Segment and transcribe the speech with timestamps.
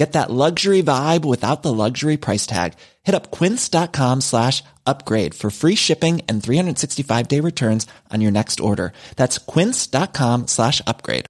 [0.00, 2.72] Get that luxury vibe without the luxury price tag.
[3.02, 8.60] Hit up quince.com slash upgrade for free shipping and 365 day returns on your next
[8.60, 8.94] order.
[9.16, 11.26] That's quince.com slash upgrade.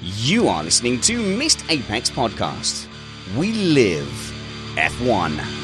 [0.00, 2.88] You are listening to Missed Apex Podcast.
[3.36, 4.10] We live
[4.74, 5.61] F1.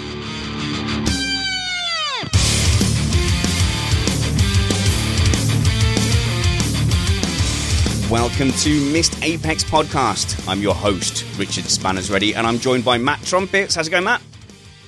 [8.11, 10.49] Welcome to Missed Apex Podcast.
[10.49, 13.75] I'm your host, Richard Spanners Ready, and I'm joined by Matt Trumpets.
[13.75, 14.23] How's it going, Matt?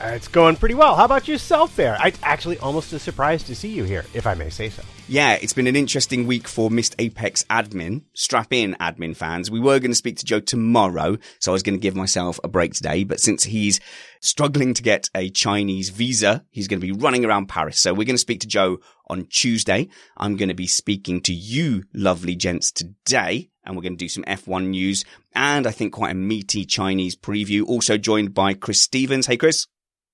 [0.00, 0.96] Uh, It's going pretty well.
[0.96, 1.98] How about yourself there?
[2.00, 4.82] I actually almost a surprise to see you here, if I may say so.
[5.10, 8.04] Yeah, it's been an interesting week for Missed Apex admin.
[8.14, 9.50] Strap in, admin fans.
[9.50, 12.38] We were going to speak to Joe tomorrow, so I was going to give myself
[12.44, 13.02] a break today.
[13.02, 13.80] But since he's
[14.20, 17.80] struggling to get a Chinese visa, he's going to be running around Paris.
[17.80, 18.78] So we're going to speak to Joe
[19.08, 19.88] on Tuesday.
[20.16, 23.50] I'm going to be speaking to you, lovely gents, today.
[23.64, 25.04] And we're going to do some F1 news
[25.34, 27.66] and I think quite a meaty Chinese preview.
[27.66, 29.26] Also joined by Chris Stevens.
[29.26, 29.66] Hey, Chris.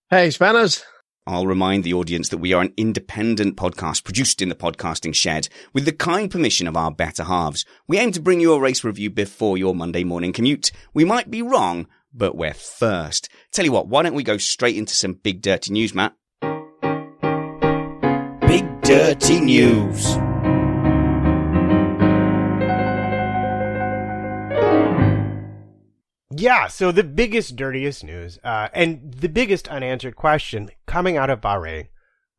[0.08, 0.82] Hey, Spanners.
[1.26, 5.48] I'll remind the audience that we are an independent podcast produced in the podcasting shed
[5.72, 7.64] with the kind permission of our better halves.
[7.88, 10.70] We aim to bring you a race review before your Monday morning commute.
[10.94, 13.28] We might be wrong, but we're first.
[13.50, 16.14] Tell you what, why don't we go straight into some big dirty news, Matt?
[18.46, 20.16] Big dirty news.
[26.38, 31.40] Yeah, so the biggest, dirtiest news, uh, and the biggest unanswered question coming out of
[31.40, 31.88] Bahrain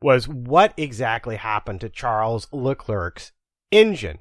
[0.02, 3.32] was what exactly happened to Charles Leclerc's
[3.72, 4.20] engine?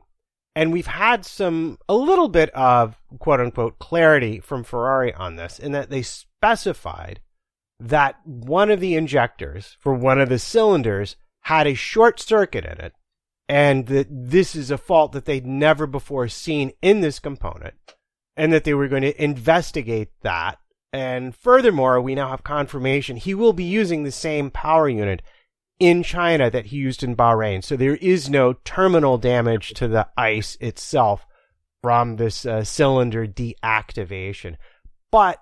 [0.54, 5.58] And we've had some, a little bit of quote unquote clarity from Ferrari on this
[5.58, 7.20] in that they specified
[7.78, 12.80] that one of the injectors for one of the cylinders had a short circuit in
[12.80, 12.94] it
[13.48, 17.74] and that this is a fault that they'd never before seen in this component
[18.36, 20.58] and that they were going to investigate that.
[20.92, 25.22] And furthermore, we now have confirmation he will be using the same power unit
[25.78, 27.62] in China that he used in Bahrain.
[27.62, 31.26] So there is no terminal damage to the ICE itself
[31.82, 34.56] from this uh, cylinder deactivation.
[35.10, 35.40] But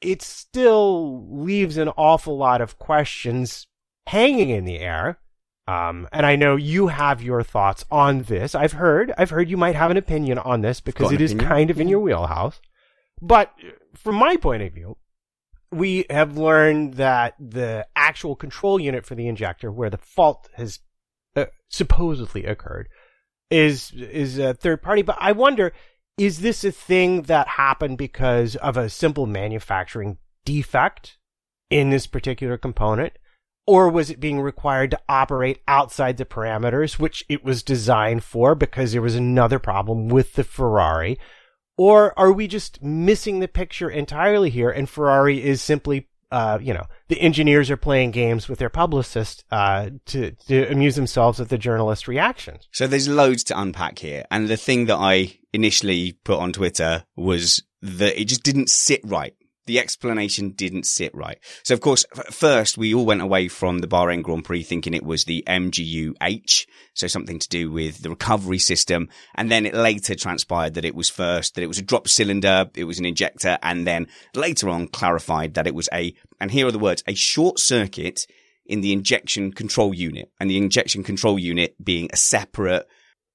[0.00, 3.66] it still leaves an awful lot of questions
[4.06, 5.18] hanging in the air.
[5.68, 8.54] Um, and I know you have your thoughts on this.
[8.54, 11.48] I've heard, I've heard you might have an opinion on this because it is opinion?
[11.48, 12.60] kind of in your wheelhouse.
[13.20, 13.52] But
[13.94, 14.96] from my point of view,
[15.70, 20.80] we have learned that the actual control unit for the injector, where the fault has
[21.36, 22.88] uh, supposedly occurred,
[23.50, 25.02] is is a third party.
[25.02, 25.72] But I wonder,
[26.18, 31.18] is this a thing that happened because of a simple manufacturing defect
[31.70, 33.14] in this particular component?
[33.66, 38.54] Or was it being required to operate outside the parameters, which it was designed for
[38.54, 41.18] because there was another problem with the Ferrari?
[41.76, 46.74] Or are we just missing the picture entirely here and Ferrari is simply, uh, you
[46.74, 51.48] know, the engineers are playing games with their publicist, uh, to, to amuse themselves at
[51.48, 52.68] the journalist reactions?
[52.72, 54.24] So there's loads to unpack here.
[54.30, 59.00] And the thing that I initially put on Twitter was that it just didn't sit
[59.04, 59.34] right.
[59.66, 61.38] The explanation didn't sit right.
[61.62, 65.04] So of course, first we all went away from the Bahrain Grand Prix thinking it
[65.04, 69.08] was the MGU-H, so something to do with the recovery system.
[69.34, 72.70] And then it later transpired that it was first, that it was a drop cylinder,
[72.74, 76.66] it was an injector, and then later on clarified that it was a, and here
[76.66, 78.26] are the words, a short circuit
[78.66, 82.86] in the injection control unit and the injection control unit being a separate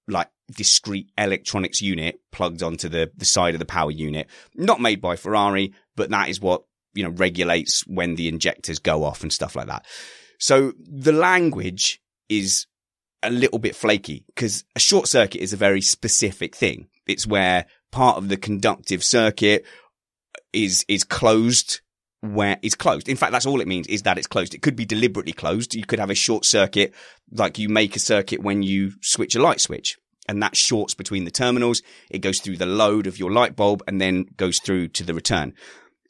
[0.08, 5.02] like discrete electronics unit plugged onto the, the side of the power unit, not made
[5.02, 6.64] by Ferrari, but that is what,
[6.94, 9.86] you know, regulates when the injectors go off and stuff like that.
[10.40, 12.68] So the language is
[13.24, 16.88] a little bit flaky because a short circuit is a very specific thing.
[17.06, 19.66] It's where part of the conductive circuit
[20.54, 21.82] is, is closed
[22.22, 23.10] where it's closed.
[23.10, 24.54] In fact, that's all it means is that it's closed.
[24.54, 25.76] It could be deliberately closed.
[25.76, 26.94] You could have a short circuit,
[27.32, 29.98] like you make a circuit when you switch a light switch
[30.28, 31.82] and that shorts between the terminals.
[32.10, 35.14] It goes through the load of your light bulb and then goes through to the
[35.14, 35.54] return.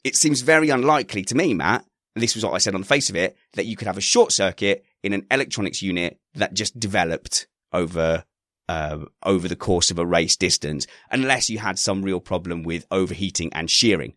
[0.08, 1.84] It seems very unlikely to me, Matt,
[2.14, 4.00] this was what I said on the face of it, that you could have a
[4.00, 8.24] short circuit in an electronics unit that just developed over
[8.70, 12.86] uh, over the course of a race distance, unless you had some real problem with
[12.90, 14.14] overheating and shearing.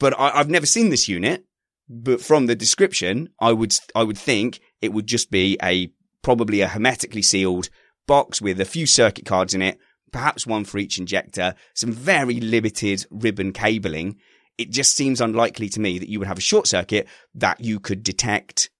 [0.00, 1.44] But I, I've never seen this unit.
[1.90, 5.90] But from the description, I would I would think it would just be a
[6.22, 7.68] probably a hermetically sealed
[8.06, 9.78] box with a few circuit cards in it,
[10.10, 14.16] perhaps one for each injector, some very limited ribbon cabling.
[14.58, 17.80] It just seems unlikely to me that you would have a short circuit that you
[17.80, 18.70] could detect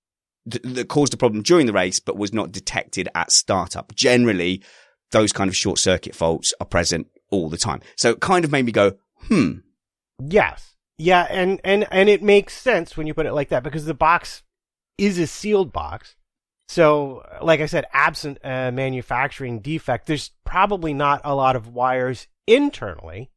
[0.46, 3.94] that caused a problem during the race, but was not detected at startup.
[3.94, 4.62] Generally,
[5.10, 7.80] those kind of short circuit faults are present all the time.
[7.96, 8.92] So it kind of made me go,
[9.28, 9.52] hmm.
[10.22, 10.74] Yes.
[10.98, 11.26] Yeah.
[11.30, 14.42] And, and, and it makes sense when you put it like that because the box
[14.98, 16.14] is a sealed box.
[16.68, 22.26] So, like I said, absent a manufacturing defect, there's probably not a lot of wires
[22.46, 23.30] internally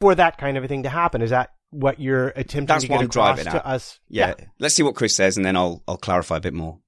[0.00, 1.20] for that kind of a thing to happen.
[1.20, 3.66] Is that what you're attempting That's to what get I'm across to at.
[3.66, 4.00] us?
[4.08, 4.34] Yeah.
[4.58, 6.78] Let's see what Chris says and then I'll, I'll clarify a bit more.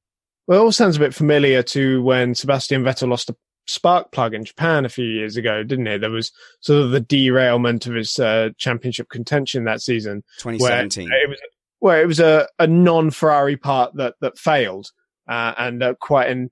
[0.46, 3.36] Well, it all sounds a bit familiar to when Sebastian Vettel lost a
[3.66, 6.00] spark plug in Japan a few years ago, didn't it?
[6.00, 10.24] There was sort of the derailment of his uh, championship contention that season.
[10.42, 11.08] Where 2017.
[11.10, 11.38] it was,
[11.78, 14.90] where it was a, a non-Ferrari part that, that failed,
[15.28, 16.50] uh, and uh, quite an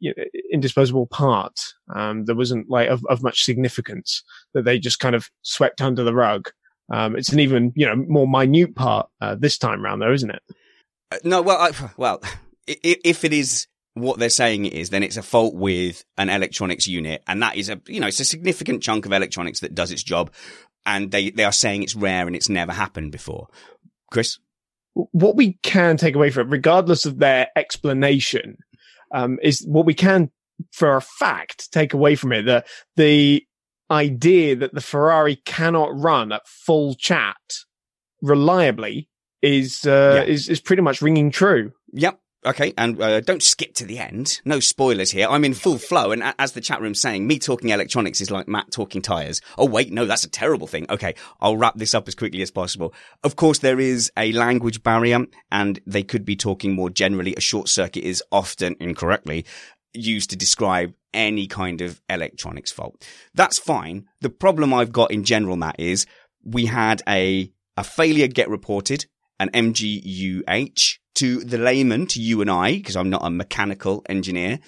[0.00, 1.58] you know, indisposable part.
[1.94, 4.22] Um, there wasn't like of, of much significance
[4.54, 6.50] that they just kind of swept under the rug.
[6.90, 10.30] Um, it's an even, you know, more minute part, uh, this time round though, isn't
[10.30, 10.42] it?
[11.10, 12.22] Uh, No, well, I, well,
[12.66, 16.86] if it is what they're saying it is, then it's a fault with an electronics
[16.86, 19.90] unit, and that is a you know it's a significant chunk of electronics that does
[19.90, 20.32] its job,
[20.86, 23.48] and they they are saying it's rare and it's never happened before.
[24.10, 24.38] Chris,
[24.94, 28.56] what we can take away from it, regardless of their explanation,
[29.12, 30.30] um, is what we can,
[30.72, 33.44] for a fact, take away from it that the
[33.90, 37.36] idea that the Ferrari cannot run at full chat
[38.22, 39.08] reliably
[39.42, 40.32] is uh, Yeah.
[40.32, 41.72] is is pretty much ringing true.
[41.92, 42.20] Yep.
[42.46, 44.40] Okay, and uh, don't skip to the end.
[44.44, 45.26] No spoilers here.
[45.28, 48.46] I'm in full flow, and as the chat room's saying, me talking electronics is like
[48.46, 49.40] Matt talking tires.
[49.58, 50.86] Oh wait, no, that's a terrible thing.
[50.88, 52.94] Okay, I'll wrap this up as quickly as possible.
[53.24, 57.34] Of course, there is a language barrier, and they could be talking more generally.
[57.36, 59.44] A short circuit is often incorrectly
[59.94, 63.06] used to describe any kind of electronics fault.
[63.34, 64.06] That's fine.
[64.20, 66.06] The problem I've got in general, Matt, is
[66.44, 69.06] we had a a failure get reported,
[69.38, 74.58] an MGUH to the layman, to you and I, because I'm not a mechanical engineer.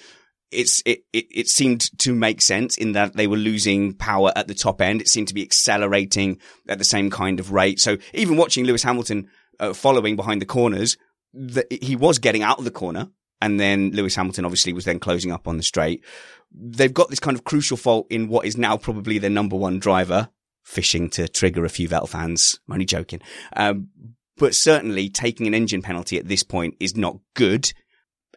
[0.49, 4.47] It's, it, it, it seemed to make sense in that they were losing power at
[4.47, 5.01] the top end.
[5.01, 6.39] It seemed to be accelerating
[6.69, 7.79] at the same kind of rate.
[7.81, 9.29] So even watching Lewis Hamilton
[9.59, 10.97] uh, following behind the corners,
[11.33, 13.09] the, he was getting out of the corner.
[13.41, 16.03] And then Lewis Hamilton obviously was then closing up on the straight.
[16.51, 19.79] They've got this kind of crucial fault in what is now probably their number one
[19.79, 20.29] driver,
[20.63, 22.59] fishing to trigger a few Vettel fans.
[22.67, 23.21] I'm only joking.
[23.55, 23.89] Um,
[24.37, 27.71] but certainly taking an engine penalty at this point is not good.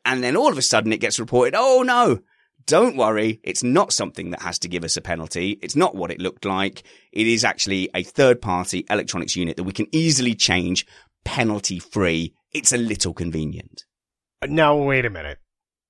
[0.05, 2.21] And then all of a sudden it gets reported, oh no,
[2.67, 3.41] don't worry.
[3.43, 5.59] It's not something that has to give us a penalty.
[5.63, 6.83] It's not what it looked like.
[7.13, 10.87] It is actually a third party electronics unit that we can easily change
[11.25, 12.35] penalty free.
[12.53, 13.85] It's a little convenient.
[14.49, 15.39] Now, wait a minute.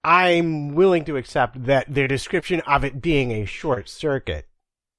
[0.02, 4.46] I'm willing to accept that their description of it being a short circuit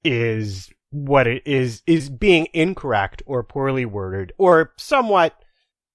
[0.03, 5.35] is what it is, is being incorrect or poorly worded or somewhat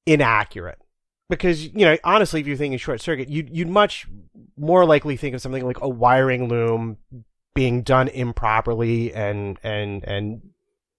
[0.07, 0.79] inaccurate.
[1.29, 4.07] Because, you know, honestly, if you're thinking short circuit, you'd, you'd much
[4.57, 6.99] more likely think of something like a wiring loom
[7.55, 10.43] being done improperly and, and, and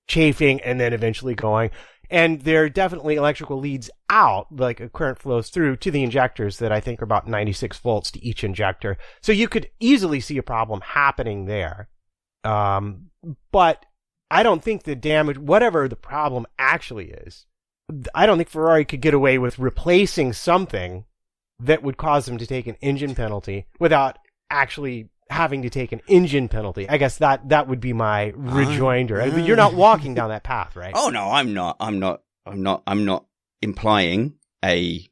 [0.07, 1.69] chafing and then eventually going.
[2.11, 6.57] And there are definitely electrical leads out, like a current flows through to the injectors
[6.57, 8.97] that I think are about 96 volts to each injector.
[9.21, 11.87] So you could easily see a problem happening there.
[12.43, 13.11] Um,
[13.53, 13.85] but
[14.29, 17.45] I don't think the damage, whatever the problem actually is,
[18.13, 21.05] I don't think Ferrari could get away with replacing something
[21.59, 24.17] that would cause them to take an engine penalty without
[24.49, 26.87] actually having to take an engine penalty.
[26.87, 29.21] I guess that that would be my rejoinder.
[29.21, 30.93] Uh, You're not walking down that path, right?
[30.95, 31.77] Oh no, I'm not.
[31.79, 32.21] I'm not.
[32.45, 32.83] I'm not.
[32.85, 33.25] I'm not
[33.61, 35.07] implying a.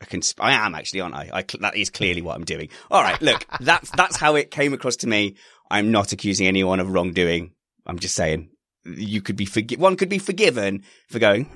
[0.00, 1.30] a consp- I am actually, aren't I?
[1.32, 2.68] I cl- that is clearly what I'm doing.
[2.90, 5.36] All right, look, that's that's how it came across to me.
[5.70, 7.52] I'm not accusing anyone of wrongdoing.
[7.86, 8.50] I'm just saying
[8.86, 11.46] you could be forgi- one could be forgiven for going,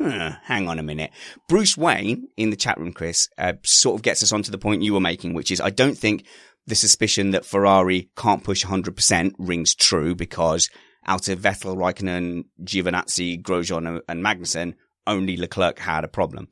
[0.44, 1.10] hang on a minute.
[1.48, 4.82] Bruce Wayne in the chat room, Chris, uh, sort of gets us onto the point
[4.82, 6.24] you were making, which is I don't think
[6.70, 10.70] the suspicion that Ferrari can't push 100% rings true because
[11.04, 14.74] out of Vettel, Raikkonen, Giovinazzi, Grosjean and Magnussen,
[15.06, 16.48] only Leclerc had a problem.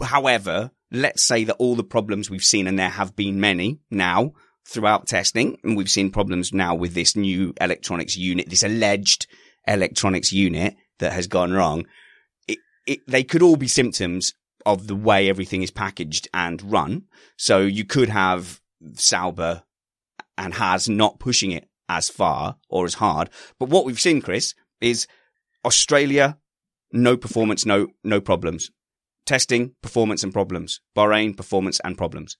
[0.00, 4.32] However, let's say that all the problems we've seen, and there have been many now
[4.68, 9.26] throughout testing, and we've seen problems now with this new electronics unit, this alleged
[9.66, 11.86] electronics unit that has gone wrong.
[12.46, 14.34] It, it, they could all be symptoms
[14.66, 17.04] of the way everything is packaged and run.
[17.36, 18.60] So you could have
[18.94, 19.62] Sauber
[20.36, 23.30] and Haas not pushing it as far or as hard.
[23.58, 25.06] But what we've seen, Chris, is
[25.64, 26.38] Australia,
[26.92, 28.70] no performance, no, no problems.
[29.26, 30.80] Testing, performance and problems.
[30.96, 32.36] Bahrain, performance and problems.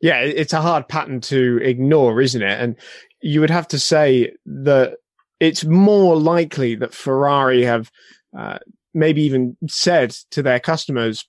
[0.00, 2.60] Yeah, it's a hard pattern to ignore, isn't it?
[2.60, 2.76] And
[3.20, 4.94] you would have to say that
[5.40, 7.90] it's more likely that Ferrari have
[8.36, 8.58] uh,
[8.94, 11.26] maybe even said to their customers,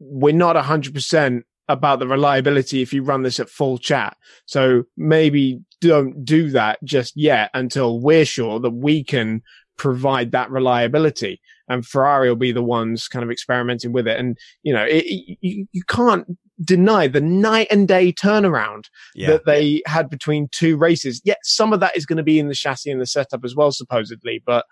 [0.00, 4.16] we're not 100% about the reliability if you run this at full chat.
[4.46, 9.42] So maybe don't do that just yet until we're sure that we can
[9.76, 11.40] provide that reliability.
[11.68, 14.18] And Ferrari will be the ones kind of experimenting with it.
[14.18, 16.26] And, you know, it, it, you, you can't
[16.64, 18.84] deny the night and day turnaround
[19.14, 19.28] yeah.
[19.28, 21.20] that they had between two races.
[21.24, 23.54] Yet some of that is going to be in the chassis and the setup as
[23.54, 24.42] well, supposedly.
[24.44, 24.64] But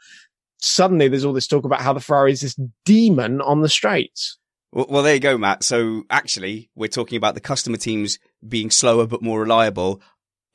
[0.59, 4.39] suddenly there's all this talk about how the Ferrari is this demon on the straights.
[4.73, 5.63] Well, there you go, Matt.
[5.63, 10.03] So actually, we're talking about the customer teams being slower but more reliable,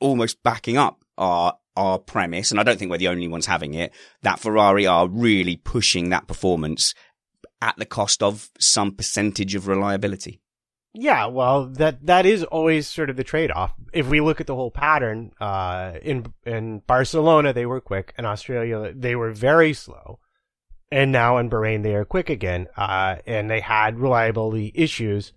[0.00, 3.74] almost backing up our our premise, and I don't think we're the only ones having
[3.74, 3.92] it.
[4.22, 6.94] That Ferrari are really pushing that performance
[7.62, 10.42] at the cost of some percentage of reliability.
[10.94, 13.72] Yeah, well, that that is always sort of the trade-off.
[13.94, 18.26] If we look at the whole pattern, uh, in in Barcelona they were quick, in
[18.26, 20.18] Australia they were very slow,
[20.92, 22.68] and now in Bahrain they are quick again.
[22.76, 25.32] Uh, and they had reliability issues,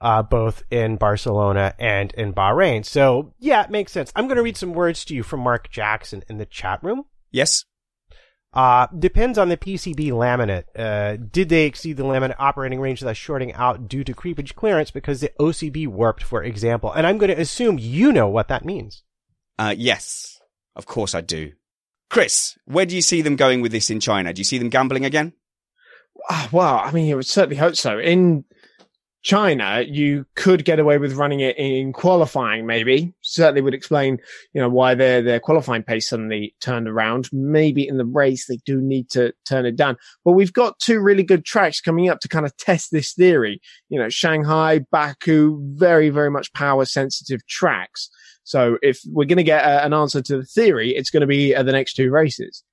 [0.00, 2.86] uh, both in Barcelona and in Bahrain.
[2.86, 4.12] So yeah, it makes sense.
[4.14, 7.04] I'm going to read some words to you from Mark Jackson in the chat room.
[7.32, 7.64] Yes.
[8.52, 10.64] Uh, depends on the PCB laminate.
[10.76, 14.90] Uh, did they exceed the laminate operating range thus shorting out due to creepage clearance
[14.90, 16.92] because the OCB warped, for example?
[16.92, 19.02] And I'm going to assume you know what that means.
[19.58, 20.40] Uh, yes.
[20.76, 21.52] Of course I do.
[22.10, 24.32] Chris, where do you see them going with this in China?
[24.32, 25.32] Do you see them gambling again?
[26.28, 27.98] Uh, well, I mean, you would certainly hope so.
[27.98, 28.44] In
[29.22, 33.12] China, you could get away with running it in qualifying, maybe.
[33.20, 34.18] Certainly would explain,
[34.54, 37.28] you know, why their, their qualifying pace suddenly turned around.
[37.32, 39.98] Maybe in the race, they do need to turn it down.
[40.24, 43.60] But we've got two really good tracks coming up to kind of test this theory.
[43.90, 48.08] You know, Shanghai, Baku, very, very much power sensitive tracks.
[48.44, 51.26] So if we're going to get a, an answer to the theory, it's going to
[51.26, 52.64] be at the next two races.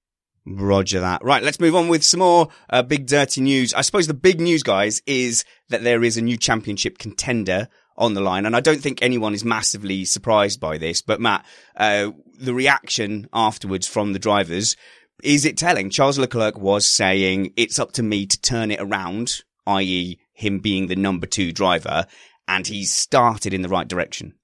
[0.48, 1.24] Roger that.
[1.24, 3.74] Right, let's move on with some more uh, big dirty news.
[3.74, 8.14] I suppose the big news, guys, is that there is a new championship contender on
[8.14, 11.02] the line, and I don't think anyone is massively surprised by this.
[11.02, 14.78] But Matt, uh, the reaction afterwards from the drivers
[15.24, 15.90] is it telling?
[15.90, 20.88] Charles Leclerc was saying it's up to me to turn it around, i.e., him being
[20.88, 22.06] the number two driver,
[22.48, 24.36] and he's started in the right direction.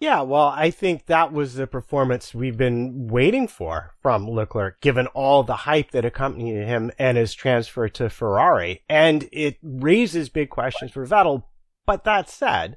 [0.00, 5.08] Yeah, well, I think that was the performance we've been waiting for from Leclerc, given
[5.08, 8.84] all the hype that accompanied him and his transfer to Ferrari.
[8.88, 11.44] And it raises big questions for Vettel.
[11.84, 12.76] But that said,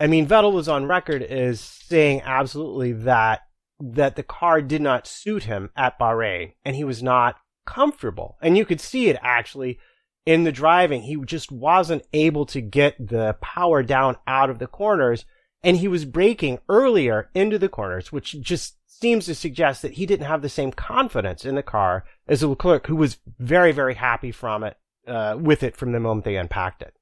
[0.00, 3.42] I mean, Vettel was on record as saying absolutely that,
[3.78, 8.38] that the car did not suit him at Bahrain and he was not comfortable.
[8.40, 9.78] And you could see it actually
[10.24, 11.02] in the driving.
[11.02, 15.26] He just wasn't able to get the power down out of the corners
[15.64, 20.06] and he was braking earlier into the corners, which just seems to suggest that he
[20.06, 24.30] didn't have the same confidence in the car as Leclerc, who was very, very happy
[24.30, 24.76] from it,
[25.08, 26.94] uh, with it from the moment they unpacked it.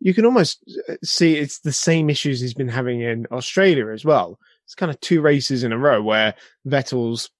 [0.00, 4.04] You can almost uh, see it's the same issues he's been having in Australia as
[4.04, 4.38] well.
[4.64, 6.34] It's kind of two races in a row where
[6.66, 7.30] Vettel's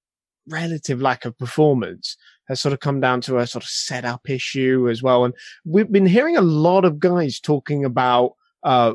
[0.48, 2.16] relative lack of performance
[2.48, 5.24] has sort of come down to a sort of setup issue as well.
[5.24, 8.94] And we've been hearing a lot of guys talking about uh,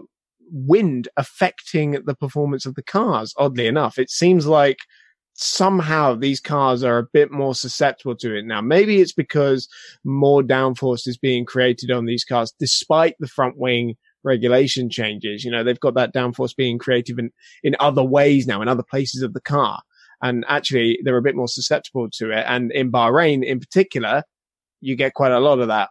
[0.52, 3.34] wind affecting the performance of the cars.
[3.38, 4.80] Oddly enough, it seems like
[5.34, 8.62] somehow these cars are a bit more susceptible to it now.
[8.62, 9.68] Maybe it's because
[10.04, 15.44] more downforce is being created on these cars, despite the front wing regulation changes.
[15.44, 17.32] You know, they've got that downforce being created in,
[17.64, 19.82] in other ways now, in other places of the car.
[20.22, 22.46] And actually, they're a bit more susceptible to it.
[22.48, 24.24] And in Bahrain, in particular,
[24.80, 25.90] you get quite a lot of that.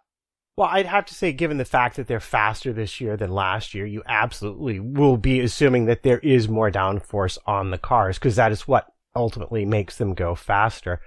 [0.57, 3.73] Well, I'd have to say, given the fact that they're faster this year than last
[3.73, 8.37] year, you absolutely will be assuming that there is more downforce on the cars because
[8.37, 11.01] that is what ultimately makes them go faster.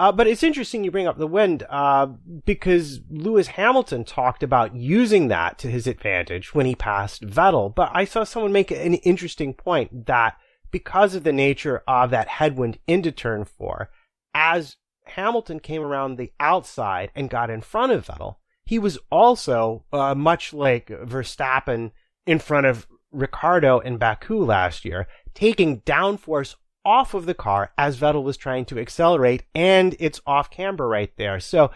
[0.00, 2.06] Uh, but it's interesting you bring up the wind uh,
[2.46, 7.74] because Lewis Hamilton talked about using that to his advantage when he passed Vettel.
[7.74, 10.38] But I saw someone make an interesting point that
[10.70, 13.90] because of the nature of that headwind into turn four,
[14.32, 18.36] as Hamilton came around the outside and got in front of Vettel,
[18.70, 21.90] he was also uh, much like Verstappen
[22.24, 27.98] in front of Ricciardo in Baku last year, taking downforce off of the car as
[27.98, 31.40] Vettel was trying to accelerate, and it's off camber right there.
[31.40, 31.72] So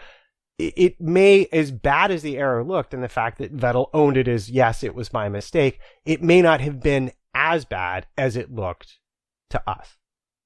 [0.57, 4.29] it may, as bad as the error looked, and the fact that Vettel owned it
[4.29, 8.55] as, yes, it was my mistake, it may not have been as bad as it
[8.55, 8.99] looked
[9.49, 9.97] to us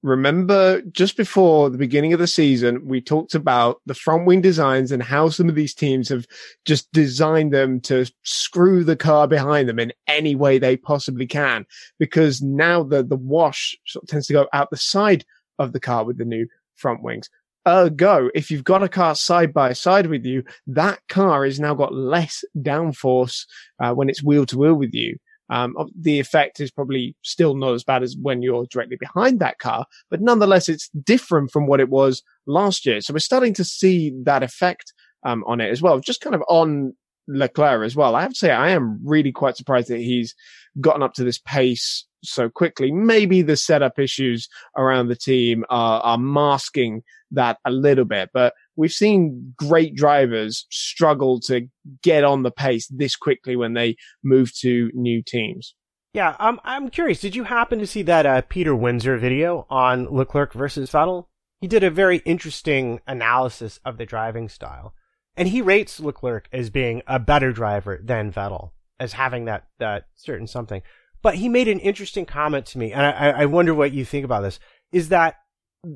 [0.01, 4.91] remember just before the beginning of the season, we talked about the front wing designs
[4.91, 6.25] and how some of these teams have
[6.65, 11.65] just designed them to screw the car behind them in any way they possibly can.
[11.97, 15.25] Because now the, the wash sort of tends to go out the side
[15.57, 17.29] of the car with the new front wings.
[17.67, 21.73] Ergo, if you've got a car side by side with you, that car has now
[21.73, 23.45] got less downforce
[23.79, 25.17] uh, when it's wheel to wheel with you.
[25.49, 29.59] Um, the effect is probably still not as bad as when you're directly behind that
[29.59, 33.01] car, but nonetheless, it's different from what it was last year.
[33.01, 35.99] So we're starting to see that effect um, on it as well.
[35.99, 36.93] Just kind of on
[37.27, 38.15] Leclerc as well.
[38.15, 40.35] I have to say, I am really quite surprised that he's
[40.81, 42.91] gotten up to this pace so quickly.
[42.91, 48.53] Maybe the setup issues around the team are, are masking that a little bit, but
[48.79, 51.67] we've seen great drivers struggle to
[52.01, 55.75] get on the pace this quickly when they move to new teams.
[56.13, 57.19] Yeah, um, I'm curious.
[57.19, 61.25] Did you happen to see that uh, Peter Windsor video on Leclerc versus Vettel?
[61.59, 64.93] He did a very interesting analysis of the driving style,
[65.35, 70.05] and he rates Leclerc as being a better driver than Vettel, as having that that
[70.15, 70.81] certain something.
[71.21, 74.23] But he made an interesting comment to me, and I, I wonder what you think
[74.23, 74.57] about this.
[74.93, 75.35] Is that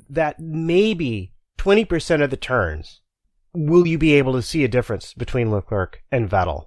[0.10, 1.33] that maybe
[1.64, 3.00] 20% of the turns,
[3.54, 6.66] will you be able to see a difference between Leclerc and Vettel?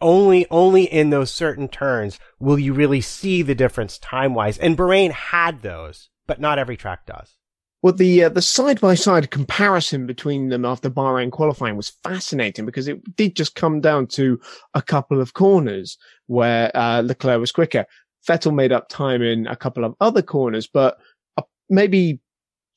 [0.00, 4.58] Only, only in those certain turns will you really see the difference time wise.
[4.58, 7.36] And Bahrain had those, but not every track does.
[7.80, 12.66] Well, the uh, the side by side comparison between them after Bahrain qualifying was fascinating
[12.66, 14.40] because it did just come down to
[14.74, 17.86] a couple of corners where uh, Leclerc was quicker.
[18.28, 20.98] Vettel made up time in a couple of other corners, but
[21.36, 22.20] uh, maybe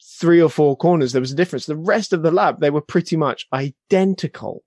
[0.02, 1.66] three or four corners, there was a difference.
[1.66, 4.64] The rest of the lap, they were pretty much identical.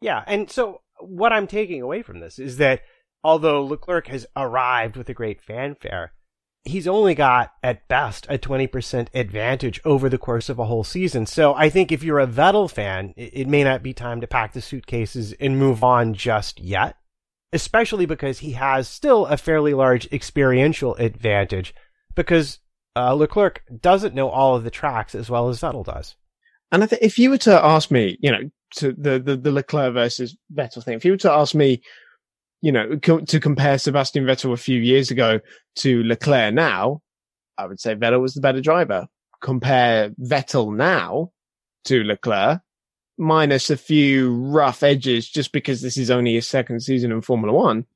[0.00, 0.22] Yeah.
[0.26, 2.82] And so what I'm taking away from this is that
[3.22, 6.12] although Leclerc has arrived with a great fanfare,
[6.64, 11.26] he's only got at best a 20% advantage over the course of a whole season.
[11.26, 14.52] So I think if you're a Vettel fan, it may not be time to pack
[14.52, 16.96] the suitcases and move on just yet,
[17.52, 21.74] especially because he has still a fairly large experiential advantage
[22.14, 22.60] because
[22.96, 26.16] uh, Leclerc doesn't know all of the tracks as well as Vettel does.
[26.72, 29.52] And I think if you were to ask me, you know, to the, the, the
[29.52, 31.82] Leclerc versus Vettel thing, if you were to ask me,
[32.62, 35.40] you know, co- to compare Sebastian Vettel a few years ago
[35.76, 37.02] to Leclerc now,
[37.58, 39.06] I would say Vettel was the better driver.
[39.40, 41.30] Compare Vettel now
[41.84, 42.60] to Leclerc,
[43.18, 47.52] minus a few rough edges, just because this is only his second season in Formula
[47.52, 47.86] One.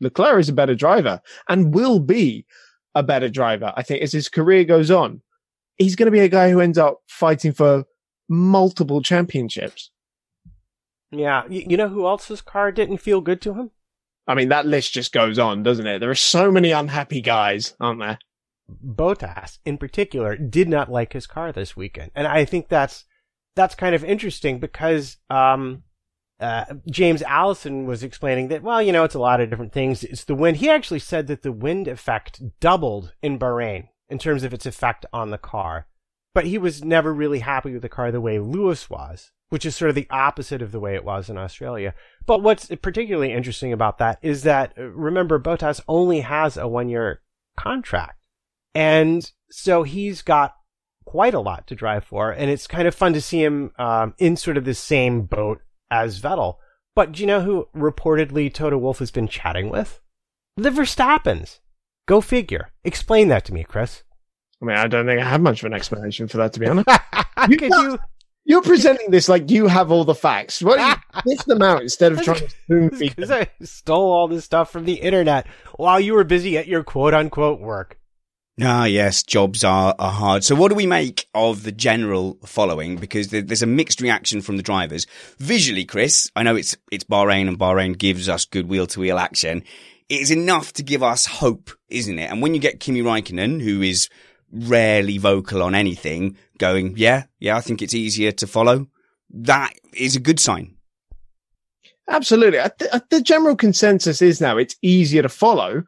[0.00, 2.46] Leclerc is a better driver and will be
[2.94, 3.72] a better driver.
[3.76, 5.22] I think as his career goes on,
[5.76, 7.84] he's going to be a guy who ends up fighting for
[8.28, 9.90] multiple championships.
[11.10, 11.46] Yeah.
[11.48, 13.70] You know who else's car didn't feel good to him?
[14.26, 15.98] I mean, that list just goes on, doesn't it?
[15.98, 18.18] There are so many unhappy guys, aren't there?
[18.70, 22.12] Bottas, in particular, did not like his car this weekend.
[22.14, 23.04] And I think that's,
[23.56, 25.82] that's kind of interesting because, um,
[26.42, 30.02] uh, James Allison was explaining that, well, you know, it's a lot of different things.
[30.02, 30.56] It's the wind.
[30.56, 35.06] He actually said that the wind effect doubled in Bahrain in terms of its effect
[35.12, 35.86] on the car.
[36.34, 39.76] But he was never really happy with the car the way Lewis was, which is
[39.76, 41.94] sort of the opposite of the way it was in Australia.
[42.26, 46.88] But what's particularly interesting about that is that, uh, remember, Bottas only has a one
[46.88, 47.22] year
[47.56, 48.18] contract.
[48.74, 50.56] And so he's got
[51.04, 52.32] quite a lot to drive for.
[52.32, 55.60] And it's kind of fun to see him um, in sort of the same boat
[55.92, 56.56] as Vettel.
[56.96, 60.00] But do you know who reportedly Toto Wolff has been chatting with?
[60.56, 61.58] The Verstappens.
[62.06, 62.70] Go figure.
[62.84, 64.02] Explain that to me, Chris.
[64.60, 66.66] I mean, I don't think I have much of an explanation for that, to be
[66.66, 66.88] honest.
[67.48, 67.98] You could got- you?
[68.44, 70.60] You're presenting this like you have all the facts.
[70.62, 73.46] Why don't you dish them out instead of trying to spoon feed Because them?
[73.60, 77.14] I stole all this stuff from the internet while you were busy at your quote
[77.14, 77.98] unquote work.
[78.60, 80.44] Ah, yes, jobs are, are hard.
[80.44, 82.96] So what do we make of the general following?
[82.96, 85.06] Because there, there's a mixed reaction from the drivers.
[85.38, 89.18] Visually, Chris, I know it's, it's Bahrain and Bahrain gives us good wheel to wheel
[89.18, 89.64] action.
[90.10, 92.30] It's enough to give us hope, isn't it?
[92.30, 94.10] And when you get Kimi Raikkonen, who is
[94.52, 98.88] rarely vocal on anything, going, yeah, yeah, I think it's easier to follow.
[99.30, 100.76] That is a good sign.
[102.08, 102.58] Absolutely.
[102.58, 105.84] The general consensus is now it's easier to follow.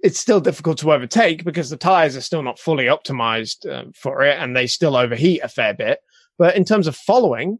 [0.00, 4.22] It's still difficult to overtake because the tires are still not fully optimized um, for
[4.22, 6.00] it and they still overheat a fair bit.
[6.38, 7.58] But in terms of following,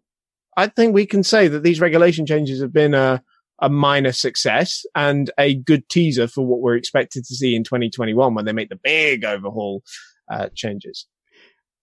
[0.57, 3.23] I think we can say that these regulation changes have been a,
[3.61, 8.35] a minor success and a good teaser for what we're expected to see in 2021
[8.35, 9.83] when they make the big overhaul
[10.31, 11.07] uh, changes.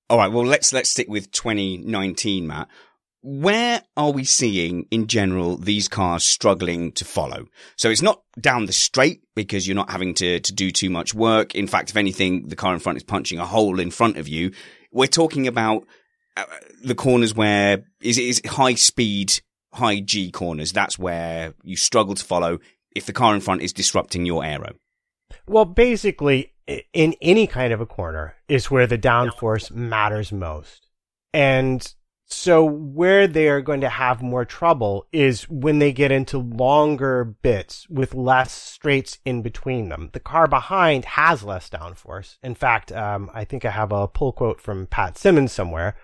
[0.10, 0.32] All right.
[0.32, 2.68] Well, let's let's stick with 2019, Matt.
[3.26, 7.46] Where are we seeing in general these cars struggling to follow?
[7.78, 11.14] So it's not down the straight because you're not having to to do too much
[11.14, 11.56] work.
[11.56, 14.28] In fact, if anything, the car in front is punching a hole in front of
[14.28, 14.52] you.
[14.92, 15.86] We're talking about
[16.36, 16.44] uh,
[16.84, 19.40] the corners where is is high speed,
[19.72, 20.74] high G corners.
[20.74, 22.60] That's where you struggle to follow
[22.94, 24.74] if the car in front is disrupting your aero.
[25.48, 26.52] Well, basically,
[26.92, 30.88] in any kind of a corner is where the downforce matters most.
[31.34, 31.94] And
[32.26, 37.24] so where they are going to have more trouble is when they get into longer
[37.24, 40.10] bits with less straights in between them.
[40.14, 42.38] The car behind has less downforce.
[42.42, 45.96] In fact, um, I think I have a pull quote from Pat Symonds somewhere,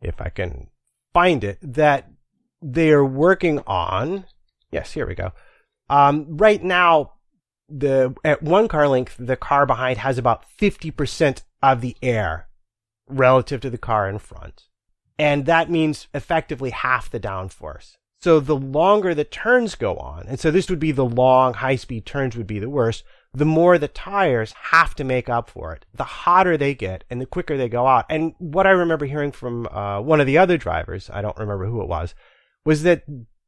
[0.00, 0.68] if I can
[1.12, 2.10] find it, that
[2.62, 4.26] they are working on.
[4.70, 5.32] Yes, here we go.
[5.88, 7.12] Um, right now,
[7.68, 12.48] the at one car length, the car behind has about 50% of the air
[13.08, 14.64] relative to the car in front.
[15.18, 17.96] And that means effectively half the downforce.
[18.20, 21.76] So the longer the turns go on, and so this would be the long high
[21.76, 25.74] speed turns would be the worst, the more the tires have to make up for
[25.74, 25.84] it.
[25.92, 28.06] The hotter they get and the quicker they go out.
[28.08, 31.66] And what I remember hearing from uh, one of the other drivers, I don't remember
[31.66, 32.14] who it was,
[32.64, 33.02] was that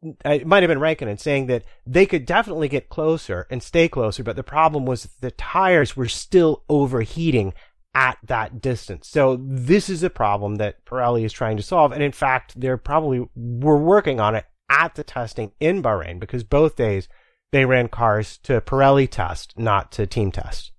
[0.04, 3.88] uh, it might have been Raikkonen saying that they could definitely get closer and stay
[3.88, 7.54] closer, but the problem was the tires were still overheating
[7.96, 9.08] at that distance.
[9.08, 12.76] So this is a problem that Pirelli is trying to solve, and in fact, they're
[12.76, 17.08] probably were working on it at the testing in Bahrain because both days
[17.52, 20.72] they ran cars to Pirelli test, not to team test.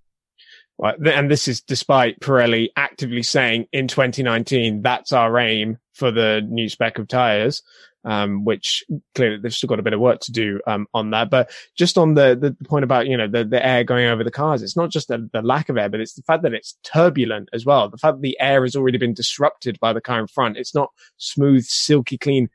[0.80, 0.95] Right.
[1.08, 6.69] And this is despite Pirelli actively saying in 2019, that's our aim for the new
[6.69, 7.63] spec of tires.
[8.08, 11.30] Um, which clearly they've still got a bit of work to do, um, on that.
[11.30, 14.32] But just on the, the point about, you know, the, the air going over the
[14.32, 16.78] cars, it's not just the, the lack of air, but it's the fact that it's
[16.84, 17.89] turbulent as well.
[17.89, 20.56] The fact that the air has already been disrupted by the car in front.
[20.56, 22.48] It's not smooth, silky clean,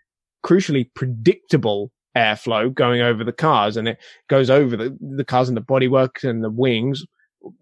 [0.43, 5.57] crucially predictable airflow going over the cars and it goes over the, the cars and
[5.57, 7.05] the bodywork and the wings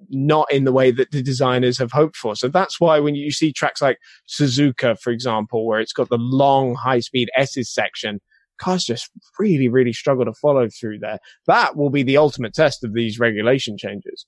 [0.08, 2.34] not in the way that the designers have hoped for.
[2.34, 6.18] So that's why when you see tracks like Suzuka, for example, where it's got the
[6.18, 8.20] long high speed S's section,
[8.60, 11.18] cars just really, really struggle to follow through there.
[11.46, 14.26] That will be the ultimate test of these regulation changes.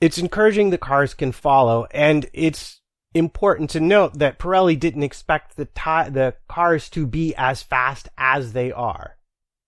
[0.00, 2.80] It's encouraging the cars can follow, and it's
[3.14, 8.08] important to note that Pirelli didn't expect the ti- the cars to be as fast
[8.18, 9.16] as they are.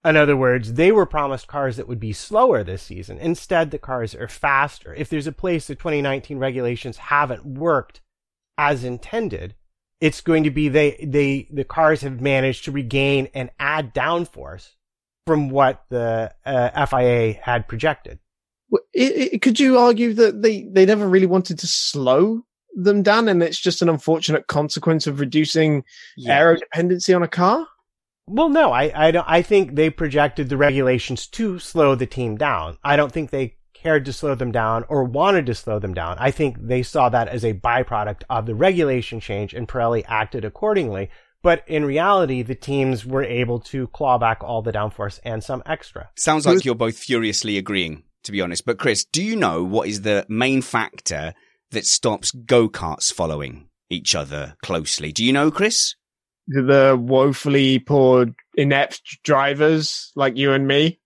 [0.07, 3.19] In other words, they were promised cars that would be slower this season.
[3.19, 4.95] Instead, the cars are faster.
[4.95, 8.03] If there's a place the 2019 regulations haven't worked
[8.57, 9.57] as intended,
[10.01, 14.75] it's going to be they they the cars have managed to regain and add downforce
[15.27, 18.21] from what the uh, FIA had projected.
[18.93, 22.43] It, it, could you argue that they, they never really wanted to slow
[22.75, 25.83] them down and it's just an unfortunate consequence of reducing
[26.27, 27.67] aero dependency on a car?
[28.29, 32.37] Well, no, I, I don't, I think they projected the regulations to slow the team
[32.37, 32.77] down.
[32.83, 36.17] I don't think they cared to slow them down or wanted to slow them down.
[36.19, 40.45] I think they saw that as a byproduct of the regulation change and Pirelli acted
[40.45, 41.11] accordingly.
[41.43, 45.63] But in reality, the teams were able to claw back all the downforce and some
[45.65, 46.11] extra.
[46.17, 48.67] Sounds like you're both furiously agreeing, to be honest.
[48.67, 51.35] But Chris, do you know what is the main factor
[51.71, 55.13] that stops go-karts following each other closely?
[55.13, 55.95] Do you know, Chris?
[56.49, 61.01] The woefully poor, inept drivers like you and me.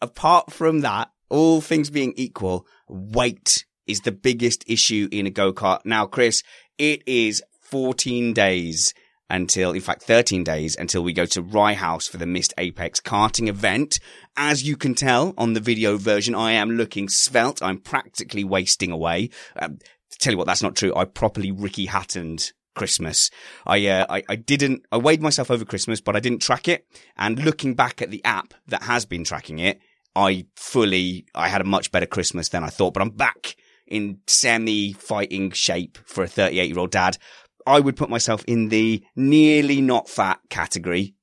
[0.00, 5.80] Apart from that, all things being equal, weight is the biggest issue in a go-kart.
[5.84, 6.42] Now, Chris,
[6.78, 8.92] it is 14 days
[9.30, 13.00] until, in fact, 13 days until we go to Rye House for the Missed Apex
[13.00, 13.98] karting event.
[14.36, 17.62] As you can tell on the video version, I am looking svelte.
[17.62, 19.30] I'm practically wasting away.
[19.56, 19.78] Um,
[20.18, 20.94] tell you what, that's not true.
[20.94, 23.30] I properly Ricky Hattoned Christmas.
[23.66, 26.86] I, uh, I, I didn't, I weighed myself over Christmas, but I didn't track it.
[27.16, 29.80] And looking back at the app that has been tracking it,
[30.16, 33.56] I fully, I had a much better Christmas than I thought, but I'm back
[33.86, 37.18] in semi fighting shape for a 38 year old dad.
[37.66, 41.14] I would put myself in the nearly not fat category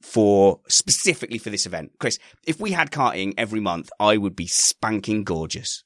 [0.00, 1.92] for specifically for this event.
[1.98, 5.82] Chris, if we had karting every month, I would be spanking gorgeous.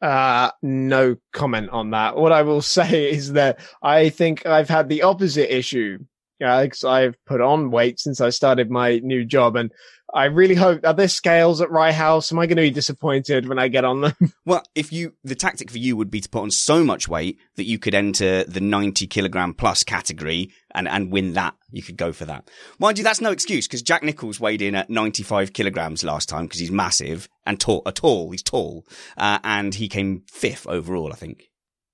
[0.00, 2.16] Uh, no comment on that.
[2.16, 5.98] What I will say is that I think I've had the opposite issue.
[6.40, 9.70] Because I've put on weight since I started my new job and
[10.12, 12.32] I really hope are there scales at Rye House?
[12.32, 14.14] Am I going to be disappointed when I get on them?
[14.46, 17.38] Well, if you, the tactic for you would be to put on so much weight
[17.54, 21.54] that you could enter the 90 kilogram plus category and, and win that.
[21.70, 22.50] You could go for that.
[22.80, 26.46] Mind you, that's no excuse because Jack Nicholls weighed in at 95 kilograms last time
[26.46, 28.86] because he's massive and tall, tall, he's tall.
[29.16, 31.49] Uh, and he came fifth overall, I think.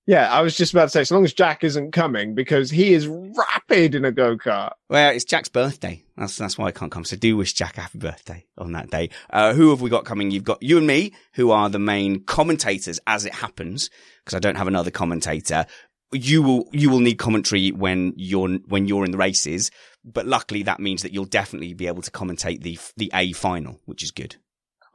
[0.07, 2.95] Yeah, I was just about to say, so long as Jack isn't coming, because he
[2.95, 4.73] is rapid in a go kart.
[4.89, 6.05] Well, it's Jack's birthday.
[6.17, 7.05] That's that's why I can't come.
[7.05, 9.11] So do wish Jack a happy birthday on that day.
[9.31, 10.31] Uh, who have we got coming?
[10.31, 13.91] You've got you and me, who are the main commentators as it happens,
[14.25, 15.67] because I don't have another commentator.
[16.13, 19.73] You will you will need commentary when you're when you're in the races,
[20.05, 23.81] but luckily that means that you'll definitely be able to commentate the the A final,
[23.87, 24.37] which is good.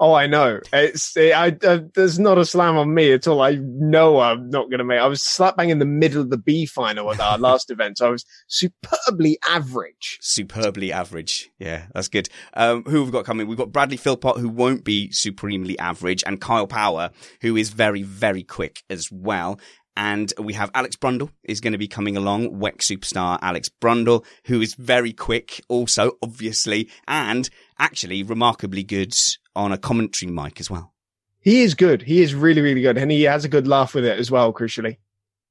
[0.01, 0.59] Oh, I know.
[0.73, 3.39] It's it, I, uh, there's not a slam on me at all.
[3.39, 4.99] I know I'm not going to make.
[4.99, 7.99] I was slap bang in the middle of the B final at our last event.
[7.99, 10.17] So I was superbly average.
[10.19, 11.51] Superbly average.
[11.59, 12.29] Yeah, that's good.
[12.55, 13.47] Um, who have we got coming?
[13.47, 17.11] We've got Bradley Philpott, who won't be supremely average, and Kyle Power,
[17.41, 19.59] who is very, very quick as well.
[19.95, 24.25] And we have Alex Brundle is going to be coming along, WEC superstar Alex Brundle,
[24.45, 29.13] who is very quick also, obviously, and actually remarkably good
[29.55, 30.93] on a commentary mic as well.
[31.39, 32.03] He is good.
[32.03, 32.97] He is really, really good.
[32.97, 34.97] And he has a good laugh with it as well, crucially.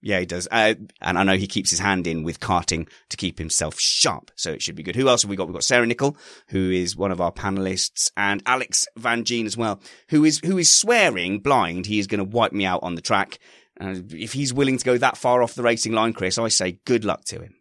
[0.02, 0.48] Yeah, he does.
[0.50, 4.30] Uh, and I know he keeps his hand in with karting to keep himself sharp.
[4.34, 4.96] So it should be good.
[4.96, 5.46] Who else have we got?
[5.46, 6.16] We've got Sarah Nicol,
[6.48, 10.56] who is one of our panelists, and Alex Van Gene as well, who is, who
[10.56, 11.86] is swearing blind.
[11.86, 13.38] He is going to wipe me out on the track.
[13.78, 16.78] Uh, if he's willing to go that far off the racing line, Chris, I say
[16.86, 17.54] good luck to him.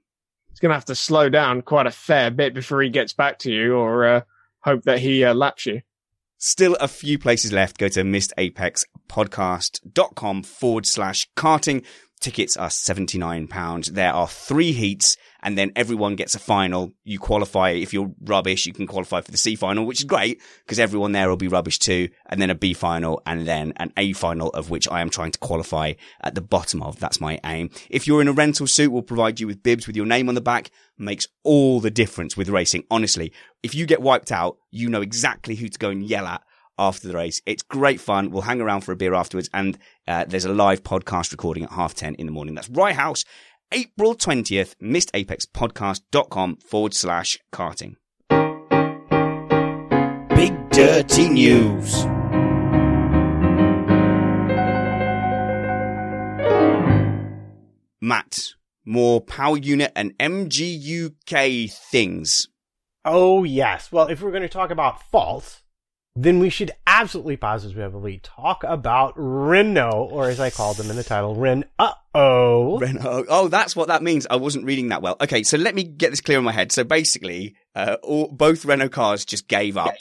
[0.49, 3.39] He's going to have to slow down quite a fair bit before he gets back
[3.39, 4.21] to you or, uh,
[4.61, 5.81] hope that he uh, laps you.
[6.39, 7.77] Still a few places left.
[7.77, 11.83] Go to missedapexpodcast.com forward slash karting.
[12.21, 13.91] Tickets are £79.
[13.91, 16.91] There are three heats and then everyone gets a final.
[17.03, 17.71] You qualify.
[17.71, 21.11] If you're rubbish, you can qualify for the C final, which is great because everyone
[21.11, 22.09] there will be rubbish too.
[22.27, 25.31] And then a B final and then an A final of which I am trying
[25.31, 26.99] to qualify at the bottom of.
[26.99, 27.69] That's my aim.
[27.89, 30.35] If you're in a rental suit, we'll provide you with bibs with your name on
[30.35, 30.71] the back.
[30.97, 32.83] Makes all the difference with racing.
[32.91, 33.31] Honestly,
[33.63, 36.43] if you get wiped out, you know exactly who to go and yell at
[36.77, 37.41] after the race.
[37.45, 38.31] It's great fun.
[38.31, 41.71] We'll hang around for a beer afterwards, and uh, there's a live podcast recording at
[41.71, 42.55] half ten in the morning.
[42.55, 43.25] That's Rye House,
[43.71, 47.97] April 20th, missedapexpodcast.com forward slash karting.
[50.35, 52.05] Big Dirty News.
[58.01, 58.53] Matt,
[58.85, 62.47] more power unit and MGUK things.
[63.05, 63.91] Oh, yes.
[63.91, 65.61] Well, if we're going to talk about faults,
[66.23, 71.03] then we should absolutely positively talk about Renault, or as I called them in the
[71.03, 72.77] title, Ren uh oh.
[72.79, 73.25] Renault.
[73.29, 74.27] Oh, that's what that means.
[74.29, 75.15] I wasn't reading that well.
[75.21, 76.71] Okay, so let me get this clear in my head.
[76.71, 79.95] So basically, uh, all, both Renault cars just gave up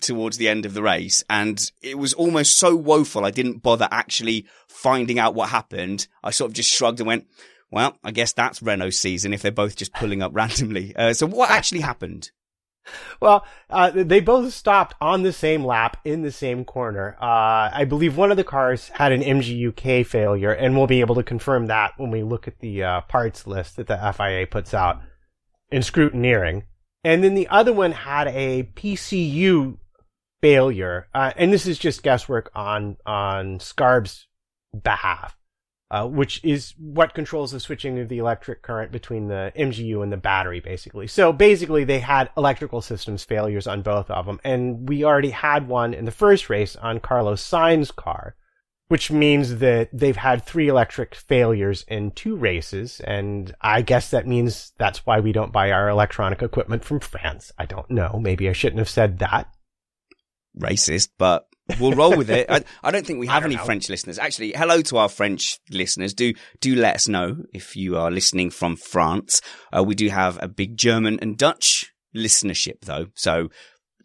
[0.00, 3.24] towards the end of the race, and it was almost so woeful.
[3.24, 6.06] I didn't bother actually finding out what happened.
[6.22, 7.26] I sort of just shrugged and went,
[7.70, 11.26] "Well, I guess that's Renault season if they're both just pulling up randomly." Uh, so
[11.26, 12.30] what actually happened?
[13.20, 17.16] Well, uh, they both stopped on the same lap in the same corner.
[17.20, 21.14] Uh, I believe one of the cars had an MGUK failure, and we'll be able
[21.14, 24.74] to confirm that when we look at the uh, parts list that the FIA puts
[24.74, 25.00] out
[25.70, 26.64] in scrutineering.
[27.02, 29.78] And then the other one had a PCU
[30.42, 34.26] failure, uh, and this is just guesswork on on Scarb's
[34.82, 35.36] behalf
[35.94, 40.10] uh, which is what controls the switching of the electric current between the MGU and
[40.10, 41.06] the battery, basically.
[41.06, 45.68] So basically, they had electrical systems failures on both of them, and we already had
[45.68, 48.34] one in the first race on Carlos Sainz's car,
[48.88, 54.26] which means that they've had three electric failures in two races, and I guess that
[54.26, 57.52] means that's why we don't buy our electronic equipment from France.
[57.56, 58.18] I don't know.
[58.20, 59.46] Maybe I shouldn't have said that.
[60.60, 61.46] Racist, but
[61.80, 62.50] we'll roll with it.
[62.50, 63.64] I, I, don't think we have any know.
[63.64, 64.18] French listeners.
[64.18, 66.14] Actually, hello to our French listeners.
[66.14, 69.40] Do do let us know if you are listening from France.
[69.76, 73.06] Uh, we do have a big German and Dutch listenership, though.
[73.14, 73.48] So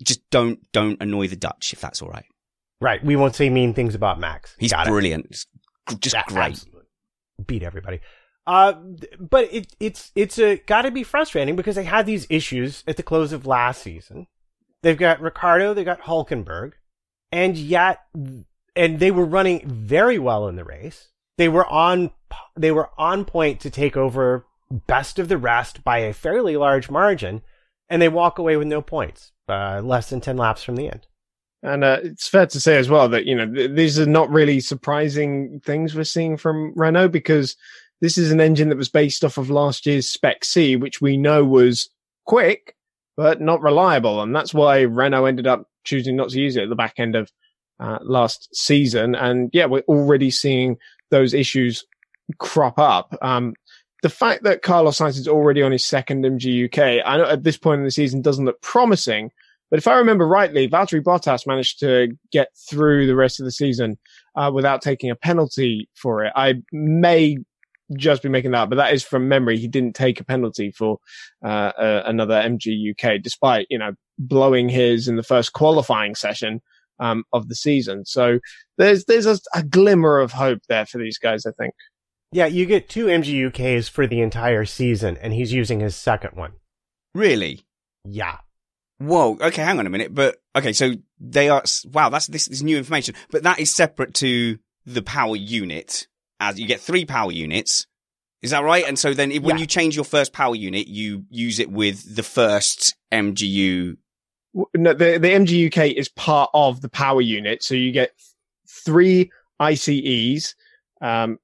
[0.04, 2.26] just don't don't annoy the Dutch if that's all right.
[2.82, 3.04] Right.
[3.04, 4.56] We won't say mean things about Max.
[4.58, 5.26] He's Got brilliant.
[5.30, 6.00] It.
[6.00, 6.52] Just great.
[6.52, 6.84] Absolutely.
[7.46, 8.00] beat everybody.
[8.48, 8.74] Uh,
[9.20, 12.98] but it, it's it's a got to be frustrating because they had these issues at
[12.98, 14.28] the close of last season.
[14.82, 16.72] They've got Ricciardo, they got Hulkenberg,
[17.32, 18.02] and yet,
[18.76, 21.10] and they were running very well in the race.
[21.38, 22.12] They were on
[22.56, 26.90] they were on point to take over best of the rest by a fairly large
[26.90, 27.42] margin,
[27.90, 31.08] and they walk away with no points, uh, less than ten laps from the end.
[31.62, 34.30] And uh, it's fair to say as well that you know th- these are not
[34.30, 37.56] really surprising things we're seeing from Renault because
[38.02, 41.18] this is an engine that was based off of last year's Spec C, which we
[41.18, 41.90] know was
[42.26, 42.76] quick
[43.18, 46.70] but not reliable, and that's why Renault ended up choosing not to use it at
[46.70, 47.32] the back end of
[47.80, 49.16] uh, last season.
[49.16, 50.78] And yeah, we're already seeing
[51.12, 51.84] those issues
[52.38, 53.16] crop up.
[53.22, 53.54] Um,
[54.02, 57.58] the fact that Carlos Sainz is already on his second MGUK, I know at this
[57.58, 59.32] point in the season doesn't look promising,
[59.70, 63.52] but if I remember rightly, Valtteri Bottas managed to get through the rest of the
[63.52, 63.98] season
[64.36, 66.34] uh, without taking a penalty for it.
[66.36, 67.38] I may
[67.96, 69.58] just be making that but that is from memory.
[69.58, 71.00] He didn't take a penalty for
[71.44, 76.62] uh, uh, another MGUK, despite you know blowing his in the first qualifying session
[77.00, 78.06] um, of the season.
[78.06, 78.40] So
[78.78, 81.46] there's there's a, a, glimmer of hope there for these guys.
[81.46, 81.74] I think.
[82.32, 86.54] Yeah, you get two MGUKs for the entire season, and he's using his second one.
[87.16, 87.62] Really?
[88.06, 88.38] Yeah.
[89.00, 89.38] Whoa.
[89.42, 90.14] Okay, hang on a minute.
[90.14, 91.64] But okay, so they are.
[91.92, 93.16] Wow, that's this is new information.
[93.32, 96.08] But that is separate to the power unit.
[96.40, 97.86] As you get three power units,
[98.42, 98.86] is that right?
[98.88, 99.62] And so then when yeah.
[99.62, 103.98] you change your first power unit, you use it with the first MGU.
[104.76, 107.64] No, the, the MGUK is part of the power unit.
[107.64, 108.12] So you get
[108.68, 110.56] three ICEs,
[111.02, 111.40] um,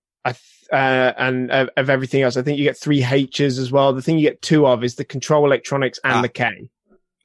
[0.71, 2.37] uh, and uh, of everything else.
[2.37, 3.93] I think you get three H's as well.
[3.93, 6.21] The thing you get two of is the control electronics and ah.
[6.21, 6.69] the K.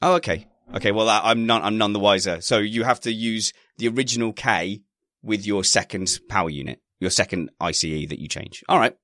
[0.03, 0.47] Oh, okay.
[0.75, 0.93] Okay.
[0.93, 2.41] Well, I'm not, I'm none the wiser.
[2.41, 4.83] So you have to use the original K
[5.23, 8.63] with your second power unit, your second ICE that you change.
[8.69, 8.97] All right.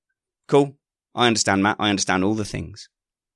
[0.47, 0.77] Cool.
[1.13, 1.77] I understand, Matt.
[1.79, 2.89] I understand all the things.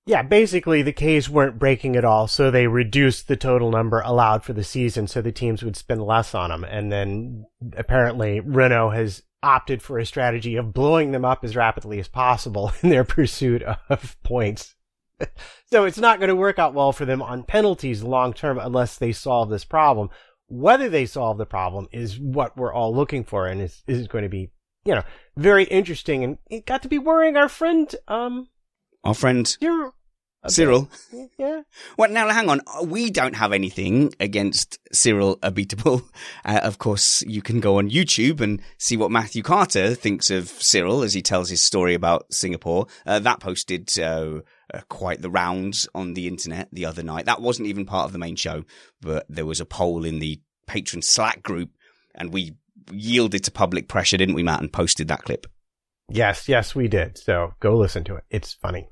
[0.05, 4.43] Yeah, basically the Ks weren't breaking at all, so they reduced the total number allowed
[4.43, 6.63] for the season so the teams would spend less on them.
[6.63, 7.45] And then
[7.77, 12.71] apparently Renault has opted for a strategy of blowing them up as rapidly as possible
[12.81, 14.75] in their pursuit of points.
[15.71, 18.97] so it's not going to work out well for them on penalties long term unless
[18.97, 20.09] they solve this problem.
[20.51, 24.23] Whether they solve the problem is what we're all looking for and is, is going
[24.23, 24.51] to be
[24.85, 25.03] you know,
[25.37, 26.23] very interesting.
[26.23, 28.49] And it got to be worrying our friend, um,
[29.03, 29.93] our friend Cyril.
[30.47, 30.89] Cyril.
[31.37, 31.61] Yeah.
[31.97, 32.61] Well, now hang on.
[32.83, 36.03] We don't have anything against Cyril Abiteboul.
[36.43, 40.49] Uh, of course, you can go on YouTube and see what Matthew Carter thinks of
[40.49, 42.87] Cyril as he tells his story about Singapore.
[43.05, 44.39] Uh, that posted uh,
[44.73, 47.25] uh, quite the rounds on the internet the other night.
[47.25, 48.63] That wasn't even part of the main show,
[49.01, 51.71] but there was a poll in the patron Slack group,
[52.15, 52.55] and we
[52.91, 55.47] yielded to public pressure, didn't we, Matt, and posted that clip?
[56.09, 57.17] Yes, yes, we did.
[57.17, 58.23] So go listen to it.
[58.29, 58.89] It's funny.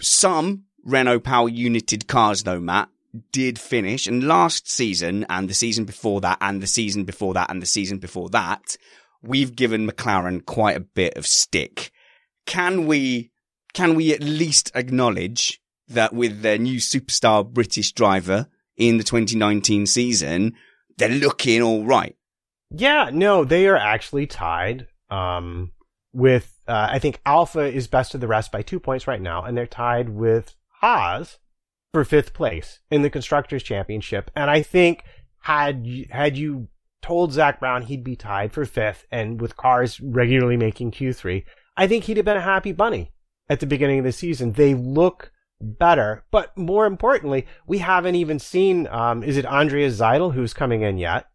[0.00, 2.88] Some Renault power united cars, though, Matt,
[3.32, 4.06] did finish.
[4.06, 7.66] And last season, and the season before that, and the season before that, and the
[7.66, 8.76] season before that,
[9.22, 11.90] we've given McLaren quite a bit of stick.
[12.46, 13.30] Can we,
[13.78, 19.86] can we at least acknowledge that with their new superstar British driver in the 2019
[19.86, 20.54] season,
[20.96, 22.16] they're looking all right?
[22.72, 24.88] Yeah, no, they are actually tied.
[25.10, 25.70] Um,
[26.12, 29.44] with uh, I think Alfa is best of the rest by two points right now,
[29.44, 31.38] and they're tied with Haas
[31.94, 34.28] for fifth place in the constructors championship.
[34.34, 35.04] And I think
[35.42, 36.66] had had you
[37.00, 41.44] told Zak Brown he'd be tied for fifth, and with cars regularly making Q three,
[41.76, 43.12] I think he'd have been a happy bunny
[43.48, 44.52] at the beginning of the season.
[44.52, 48.86] They look better, but more importantly, we haven't even seen.
[48.88, 51.26] Um, is it Andreas Seidl who's coming in yet?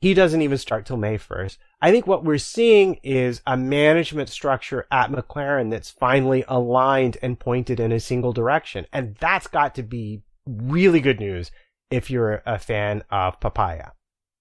[0.00, 1.58] He doesn't even start till May 1st.
[1.80, 7.38] I think what we're seeing is a management structure at McLaren that's finally aligned and
[7.38, 8.86] pointed in a single direction.
[8.92, 11.50] And that's got to be really good news
[11.90, 13.90] if you're a fan of Papaya.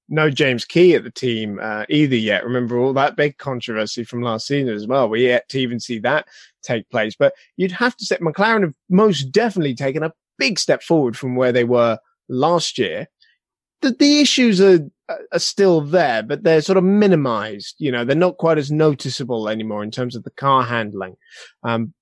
[0.09, 2.45] No James Key at the team uh, either yet.
[2.45, 5.09] Remember all that big controversy from last season as well.
[5.09, 6.27] We yet to even see that
[6.63, 7.15] take place.
[7.17, 11.35] But you'd have to say McLaren have most definitely taken a big step forward from
[11.35, 11.97] where they were
[12.29, 13.07] last year
[13.81, 14.79] the, the issues are
[15.31, 17.75] are still there, but they're sort of minimized.
[17.77, 21.15] You know, they're not quite as noticeable anymore in terms of the car handling.
[21.63, 21.93] Um,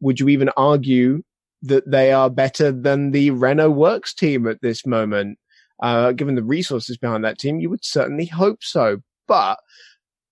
[0.00, 1.22] would you even argue
[1.62, 5.38] that they are better than the Renault Works team at this moment?
[5.80, 8.98] Uh, given the resources behind that team, you would certainly hope so.
[9.26, 9.58] But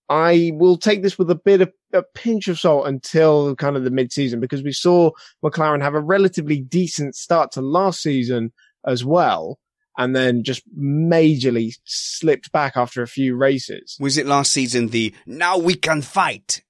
[0.09, 3.84] I will take this with a bit of a pinch of salt until kind of
[3.84, 5.11] the mid-season because we saw
[5.44, 8.53] McLaren have a relatively decent start to last season
[8.86, 9.59] as well
[9.99, 13.97] and then just majorly slipped back after a few races.
[13.99, 16.62] Was it last season the now we can fight?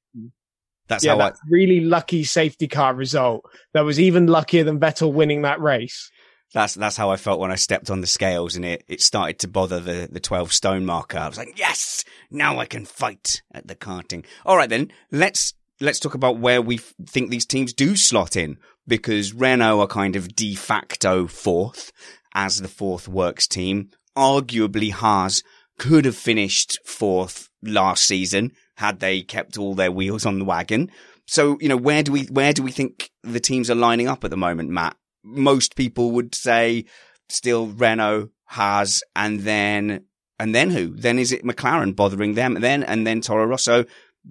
[0.89, 3.45] That's yeah, how that really lucky safety car result.
[3.75, 6.11] That was even luckier than Vettel winning that race.
[6.55, 9.39] That's that's how I felt when I stepped on the scales and it, it started
[9.41, 11.19] to bother the, the 12 stone marker.
[11.19, 14.25] I was like, yes, now I can fight at the karting.
[14.45, 18.37] All right, then let's, let's talk about where we f- think these teams do slot
[18.37, 21.93] in because Renault are kind of de facto fourth
[22.35, 23.91] as the fourth works team.
[24.17, 25.43] Arguably Haas
[25.79, 30.91] could have finished fourth last season had they kept all their wheels on the wagon.
[31.27, 34.23] So, you know, where do we, where do we think the teams are lining up
[34.23, 34.97] at the moment, Matt?
[35.27, 36.85] Most people would say
[37.29, 40.05] still Renault, Haas, and then,
[40.39, 40.95] and then who?
[40.95, 43.85] Then is it McLaren bothering them then, and then Toro Rosso,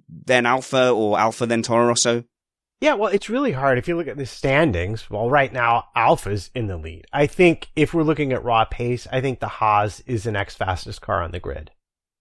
[0.08, 2.24] then Alfa or Alfa, then Toro Rosso?
[2.80, 5.08] Yeah, well, it's really hard if you look at the standings.
[5.08, 7.06] Well, right now, Alfa's in the lead.
[7.12, 10.56] I think if we're looking at raw pace, I think the Haas is the next
[10.56, 11.70] fastest car on the grid.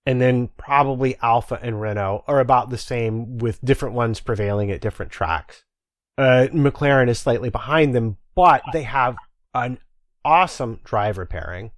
[0.05, 4.79] And then probably Alfa and Renault are about the same with different ones prevailing at
[4.79, 5.63] different tracks.
[6.17, 9.15] Uh, McLaren is slightly behind them, but they have
[9.53, 9.79] an
[10.23, 11.71] awesome driver pairing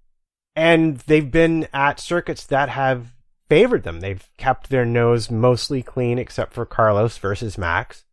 [0.57, 3.13] and they've been at circuits that have
[3.47, 3.99] favored them.
[3.99, 8.03] They've kept their nose mostly clean except for Carlos versus Max.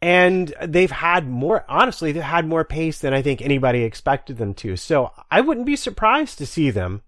[0.00, 4.54] And they've had more, honestly, they've had more pace than I think anybody expected them
[4.54, 4.76] to.
[4.76, 7.02] So I wouldn't be surprised to see them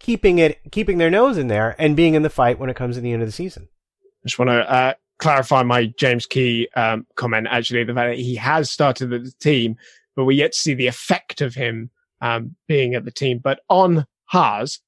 [0.00, 2.96] keeping it, keeping their nose in there and being in the fight when it comes
[2.96, 3.68] to the end of the season.
[4.02, 7.46] I just want to uh, clarify my James Key um, comment.
[7.48, 9.76] Actually, the fact that he has started the team,
[10.18, 11.90] but we yet see the effect of him
[12.20, 13.38] um, being at the team.
[13.38, 14.80] But on Haas,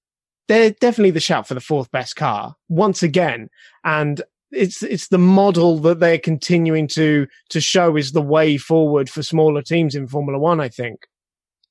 [0.48, 3.48] they're definitely the shout for the fourth best car once again,
[3.84, 4.20] and
[4.50, 9.22] it's it's the model that they're continuing to to show is the way forward for
[9.22, 10.60] smaller teams in Formula One.
[10.60, 11.06] I think.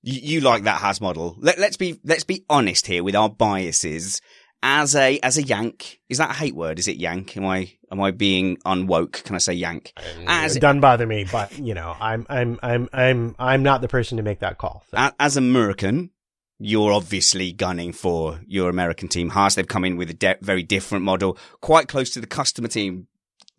[0.03, 1.35] You, you like that Haas model?
[1.39, 4.21] Let, let's be let's be honest here with our biases
[4.61, 6.79] as a as a Yank, is that a hate word?
[6.79, 7.37] Is it Yank?
[7.37, 9.23] Am I am I being unwoke?
[9.23, 9.93] Can I say Yank?
[9.97, 13.81] Uh, as it doesn't bother me, but you know, I'm I'm I'm I'm I'm not
[13.81, 14.83] the person to make that call.
[14.91, 15.09] So.
[15.19, 16.11] As American,
[16.59, 19.29] you're obviously gunning for your American team.
[19.29, 22.67] Haas, they've come in with a de- very different model, quite close to the customer
[22.67, 23.07] team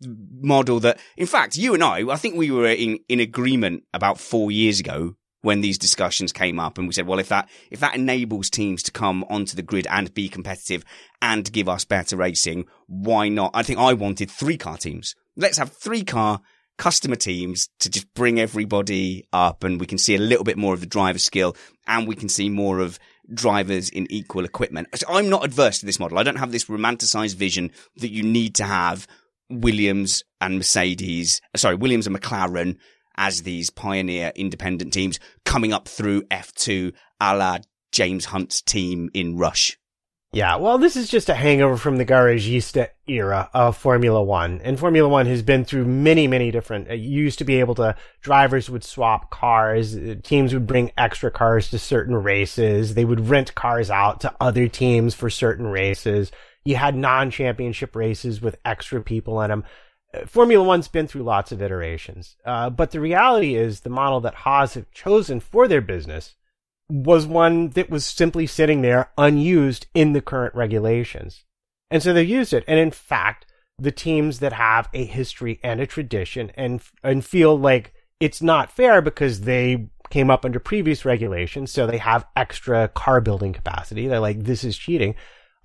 [0.03, 4.19] model that, in fact, you and I, I think we were in, in agreement about
[4.19, 7.79] four years ago when these discussions came up and we said, well, if that, if
[7.79, 10.83] that enables teams to come onto the grid and be competitive
[11.21, 13.51] and give us better racing, why not?
[13.53, 15.15] I think I wanted three car teams.
[15.35, 16.41] Let's have three car
[16.77, 20.73] customer teams to just bring everybody up and we can see a little bit more
[20.73, 21.55] of the driver skill
[21.87, 22.99] and we can see more of
[23.33, 24.87] drivers in equal equipment.
[24.95, 26.17] So I'm not adverse to this model.
[26.17, 29.07] I don't have this romanticized vision that you need to have
[29.49, 32.77] Williams and Mercedes, sorry, Williams and McLaren
[33.15, 37.57] as these pioneer independent teams coming up through F2 a la
[37.91, 39.77] James Hunt's team in Rush.
[40.33, 44.61] Yeah, well, this is just a hangover from the Garagiste era of Formula One.
[44.63, 47.75] And Formula One has been through many, many different, uh, you used to be able
[47.75, 53.03] to, drivers would swap cars, uh, teams would bring extra cars to certain races, they
[53.03, 56.31] would rent cars out to other teams for certain races.
[56.63, 59.65] You had non-championship races with extra people in them.
[60.25, 64.35] Formula One's been through lots of iterations, uh, but the reality is the model that
[64.35, 66.35] Haas have chosen for their business
[66.89, 71.45] was one that was simply sitting there unused in the current regulations.
[71.89, 72.65] And so they used it.
[72.67, 73.45] And in fact,
[73.79, 78.71] the teams that have a history and a tradition and, and feel like it's not
[78.71, 81.71] fair because they came up under previous regulations.
[81.71, 84.07] So they have extra car building capacity.
[84.07, 85.15] They're like, this is cheating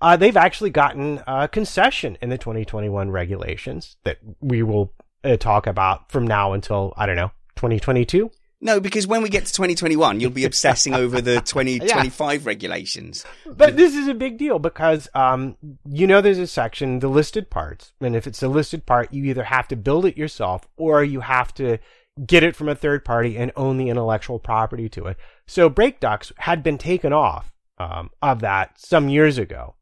[0.01, 4.93] uh, they've actually gotten a concession in the 2021 regulations that we will
[5.23, 8.29] uh, talk about from now until, I don't know, 2022.
[8.59, 12.47] No, because when we get to 2021, you'll be obsessing over the 2025 yeah.
[12.47, 13.25] regulations.
[13.45, 17.49] But this is a big deal because, um, you know, there's a section, the listed
[17.49, 17.93] parts.
[18.01, 21.21] And if it's a listed part, you either have to build it yourself or you
[21.21, 21.77] have to
[22.25, 25.17] get it from a third party and own the intellectual property to it.
[25.45, 29.75] So brake ducts had been taken off, um, of that some years ago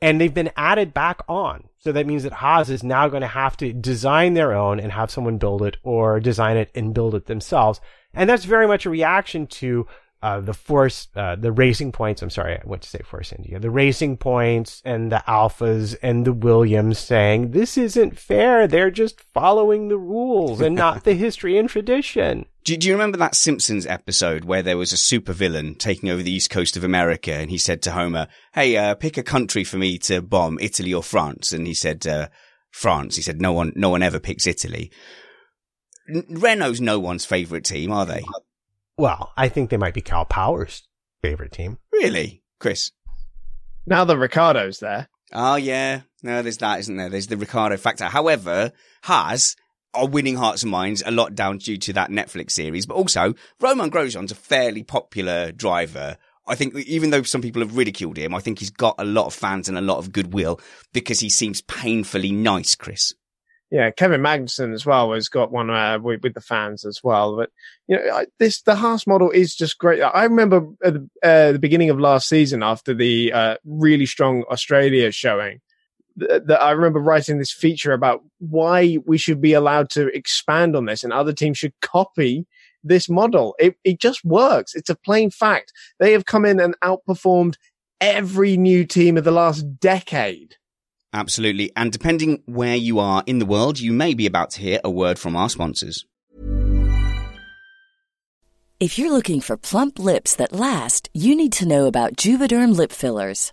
[0.00, 1.64] and they've been added back on.
[1.78, 4.92] So that means that Haas is now going to have to design their own and
[4.92, 7.80] have someone build it or design it and build it themselves.
[8.12, 9.86] And that's very much a reaction to
[10.22, 12.22] uh, the force, uh, the racing points.
[12.22, 13.58] I'm sorry, I went to say Force India.
[13.58, 18.66] The racing points and the Alfas and the Williams saying this isn't fair.
[18.66, 22.46] They're just following the rules and not the history and tradition.
[22.64, 26.30] Do, do, you remember that Simpsons episode where there was a supervillain taking over the
[26.30, 29.78] east coast of America and he said to Homer, Hey, uh, pick a country for
[29.78, 31.52] me to bomb, Italy or France?
[31.52, 32.28] And he said, uh,
[32.70, 33.16] France.
[33.16, 34.90] He said, no one, no one ever picks Italy.
[36.28, 38.22] Renault's no one's favorite team, are they?
[39.00, 40.86] Well, I think they might be Cal Power's
[41.22, 41.78] favorite team.
[41.90, 42.42] Really?
[42.58, 42.90] Chris?
[43.86, 45.08] Now the Ricciardo's there.
[45.32, 46.02] Oh, yeah.
[46.22, 47.08] No, there's that, isn't there?
[47.08, 48.04] There's the Ricardo factor.
[48.04, 48.72] However,
[49.04, 49.56] Haas
[49.94, 53.32] are winning hearts and minds a lot down due to that Netflix series, but also
[53.58, 56.18] Romain Grosjean's a fairly popular driver.
[56.46, 59.24] I think even though some people have ridiculed him, I think he's got a lot
[59.24, 60.60] of fans and a lot of goodwill
[60.92, 63.14] because he seems painfully nice, Chris.
[63.70, 67.36] Yeah, Kevin Magnussen as well has got one uh, with, with, the fans as well.
[67.36, 67.50] But
[67.86, 70.02] you know, this the Haas model is just great.
[70.02, 74.42] I remember at the, uh, the beginning of last season after the uh, really strong
[74.50, 75.60] Australia showing
[76.16, 80.86] that I remember writing this feature about why we should be allowed to expand on
[80.86, 82.46] this and other teams should copy
[82.82, 83.54] this model.
[83.58, 84.74] It, it just works.
[84.74, 85.72] It's a plain fact.
[85.98, 87.54] They have come in and outperformed
[88.00, 90.56] every new team of the last decade.
[91.12, 91.72] Absolutely.
[91.76, 94.90] And depending where you are in the world, you may be about to hear a
[94.90, 96.06] word from our sponsors.
[98.80, 102.92] If you're looking for plump lips that last, you need to know about Juvederm lip
[102.92, 103.52] fillers.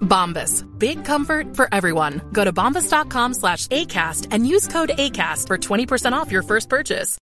[0.00, 0.64] Bombas.
[0.78, 2.22] Big comfort for everyone.
[2.32, 7.18] Go to bombas.com slash ACAST and use code ACAST for 20% off your first purchase.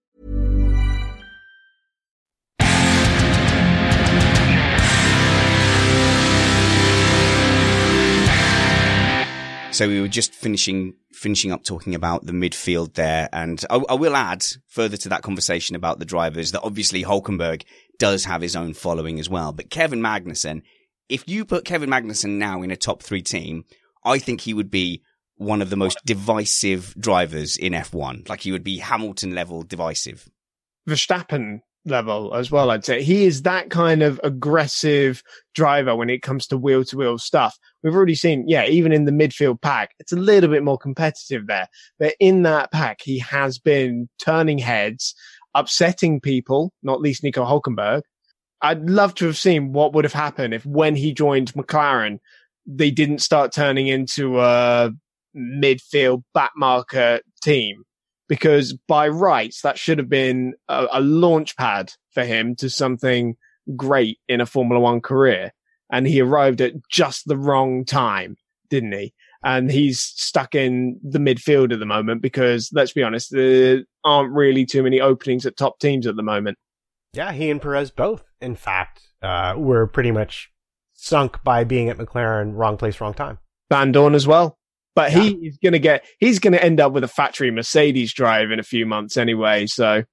[9.76, 13.92] So we were just finishing finishing up talking about the midfield there, and I, I
[13.92, 17.62] will add further to that conversation about the drivers that obviously Hulkenberg
[17.98, 20.62] does have his own following as well, but Kevin Magnussen
[21.08, 23.64] if you put Kevin Magnussen now in a top three team,
[24.04, 25.02] I think he would be
[25.36, 28.28] one of the most divisive drivers in F1.
[28.28, 30.28] Like he would be Hamilton level divisive.
[30.88, 33.02] Verstappen level as well, I'd say.
[33.02, 35.22] He is that kind of aggressive
[35.54, 37.56] driver when it comes to wheel to wheel stuff.
[37.82, 41.46] We've already seen, yeah, even in the midfield pack, it's a little bit more competitive
[41.46, 41.68] there.
[41.98, 45.14] But in that pack, he has been turning heads,
[45.54, 48.02] upsetting people, not least Nico Hulkenberg,
[48.66, 52.18] I'd love to have seen what would have happened if when he joined McLaren,
[52.66, 54.90] they didn't start turning into a
[55.36, 57.84] midfield backmarker team.
[58.28, 63.36] Because by rights, that should have been a, a launch pad for him to something
[63.76, 65.52] great in a Formula One career.
[65.92, 68.36] And he arrived at just the wrong time,
[68.68, 69.14] didn't he?
[69.44, 74.32] And he's stuck in the midfield at the moment because let's be honest, there aren't
[74.32, 76.58] really too many openings at top teams at the moment.
[77.12, 80.50] Yeah, he and Perez both, in fact, uh, were pretty much
[80.94, 83.38] sunk by being at McLaren, wrong place, wrong time.
[83.70, 84.58] Vandoorne as well.
[84.94, 85.20] But yeah.
[85.20, 88.58] he's going to get, he's going to end up with a factory Mercedes drive in
[88.58, 89.66] a few months anyway.
[89.66, 90.04] So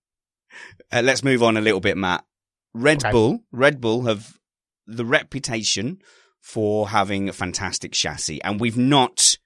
[0.91, 2.25] uh, let's move on a little bit, Matt.
[2.73, 3.11] Red okay.
[3.11, 4.37] Bull, Red Bull have
[4.85, 5.99] the reputation
[6.41, 9.37] for having a fantastic chassis, and we've not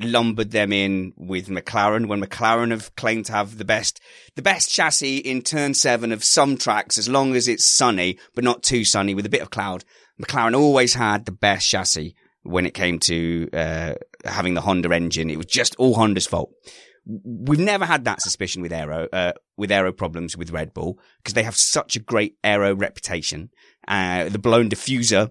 [0.00, 4.00] lumbered them in with McLaren when McLaren have claimed to have the best,
[4.34, 8.44] the best chassis in turn seven of some tracks as long as it's sunny, but
[8.44, 9.84] not too sunny with a bit of cloud.
[10.20, 13.94] McLaren always had the best chassis when it came to uh,
[14.24, 15.30] having the Honda engine.
[15.30, 16.52] It was just all Honda's fault.
[17.04, 21.34] We've never had that suspicion with aero, uh, with aero problems with Red Bull because
[21.34, 23.50] they have such a great aero reputation.
[23.86, 25.30] Uh, the blown diffuser,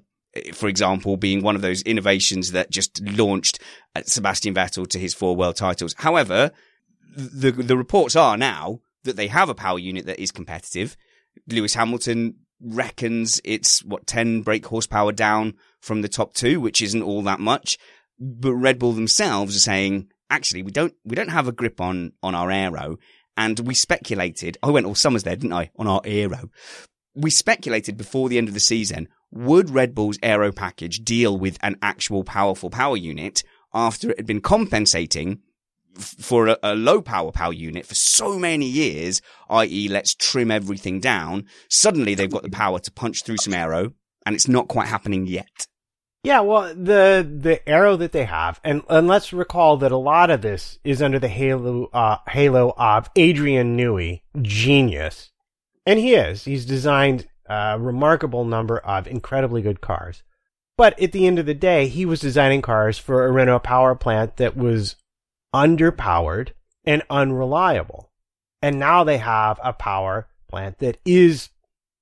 [0.54, 3.60] for example, being one of those innovations that just launched
[3.96, 5.96] uh, Sebastian Vettel to his four world titles.
[5.98, 6.52] However,
[7.16, 10.98] the the reports are now that they have a power unit that is competitive.
[11.48, 17.04] Lewis Hamilton reckons it's what 10 brake horsepower down from the top two, which isn't
[17.04, 17.78] all that much.
[18.20, 22.14] But Red Bull themselves are saying, actually, we don't, we don't have a grip on,
[22.24, 22.98] on our aero.
[23.38, 25.72] And we speculated, I went all summers there, didn't I?
[25.78, 26.50] On our aero.
[27.14, 31.58] We speculated before the end of the season, would Red Bull's aero package deal with
[31.62, 35.42] an actual powerful power unit after it had been compensating
[35.98, 41.00] for a, a, low power power unit for so many years, i.e., let's trim everything
[41.00, 41.46] down.
[41.70, 43.94] Suddenly they've got the power to punch through some aero,
[44.26, 45.68] and it's not quite happening yet.
[46.24, 50.32] Yeah, well, the the aero that they have, and and let's recall that a lot
[50.32, 55.32] of this is under the halo uh, halo of Adrian Newey, genius,
[55.86, 56.46] and he is.
[56.46, 60.24] He's designed a remarkable number of incredibly good cars.
[60.78, 63.96] But at the end of the day, he was designing cars for a Renault power
[63.96, 64.96] plant that was
[65.54, 66.50] underpowered
[66.86, 68.12] and unreliable.
[68.62, 71.50] And now they have a power plant that is,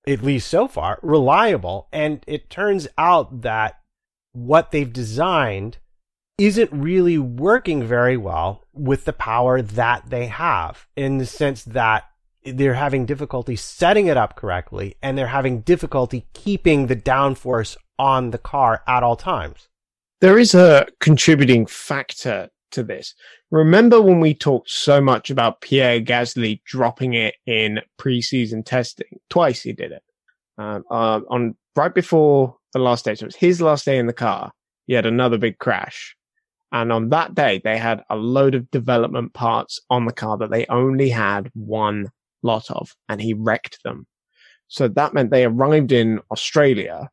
[0.07, 1.87] at least so far, reliable.
[1.91, 3.79] And it turns out that
[4.31, 5.77] what they've designed
[6.37, 12.05] isn't really working very well with the power that they have in the sense that
[12.45, 18.31] they're having difficulty setting it up correctly and they're having difficulty keeping the downforce on
[18.31, 19.69] the car at all times.
[20.21, 23.13] There is a contributing factor to this.
[23.51, 29.19] Remember when we talked so much about Pierre Gasly dropping it in preseason testing?
[29.29, 30.03] Twice he did it.
[30.57, 34.07] Um, uh, on right before the last day, so it was his last day in
[34.07, 34.51] the car.
[34.85, 36.15] He had another big crash,
[36.71, 40.51] and on that day they had a load of development parts on the car that
[40.51, 42.11] they only had one
[42.43, 44.05] lot of, and he wrecked them.
[44.67, 47.09] So that meant they arrived in Australia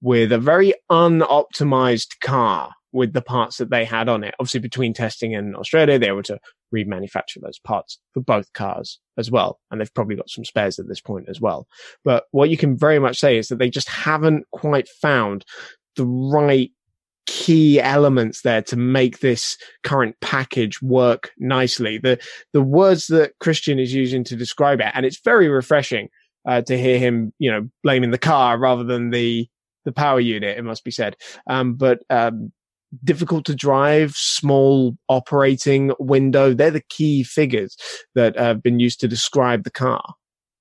[0.00, 4.34] with a very unoptimized car with the parts that they had on it.
[4.38, 6.38] Obviously, between testing in Australia, they were to
[6.74, 9.58] remanufacture those parts for both cars as well.
[9.70, 11.66] And they've probably got some spares at this point as well.
[12.04, 15.44] But what you can very much say is that they just haven't quite found
[15.96, 16.70] the right
[17.28, 21.98] key elements there to make this current package work nicely.
[21.98, 22.18] The,
[22.54, 26.08] the words that Christian is using to describe it, and it's very refreshing.
[26.46, 29.46] Uh, to hear him, you know, blaming the car rather than the
[29.84, 31.14] the power unit, it must be said.
[31.46, 32.52] Um, but um,
[33.04, 36.54] difficult to drive, small operating window.
[36.54, 37.76] They're the key figures
[38.14, 40.14] that have been used to describe the car.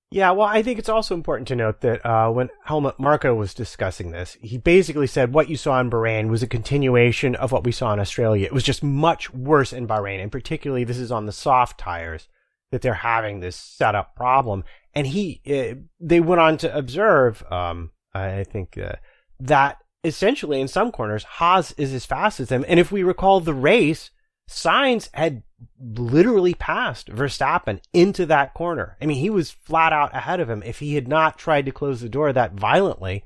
[0.10, 3.54] Yeah, well, I think it's also important to note that uh, when Helmut Marko was
[3.54, 7.66] discussing this, he basically said what you saw in Bahrain was a continuation of what
[7.66, 8.46] we saw in Australia.
[8.46, 12.30] It was just much worse in Bahrain, and particularly this is on the soft tires
[12.72, 14.64] that they're having this setup problem.
[14.94, 18.96] And he, uh, they went on to observe, um, I think, uh,
[19.42, 22.64] that essentially in some corners, Haas is as fast as them.
[22.70, 24.12] And if we recall the race,
[24.50, 25.44] Sainz had
[25.80, 28.98] literally passed Verstappen into that corner.
[29.02, 30.64] I mean, he was flat out ahead of him.
[30.64, 33.24] If he had not tried to close the door that violently,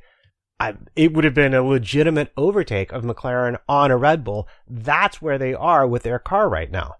[0.60, 4.48] I, it would have been a legitimate overtake of McLaren on a Red Bull.
[4.68, 6.96] That's where they are with their car right now.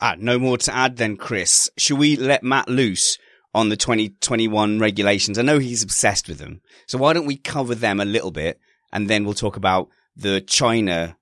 [0.00, 1.70] Ah, no more to add then, Chris.
[1.78, 3.18] Should we let Matt loose
[3.54, 5.38] on the 2021 regulations.
[5.38, 6.60] I know he's obsessed with them.
[6.88, 8.58] So why don't we cover them a little bit
[8.92, 11.16] and then we'll talk about the China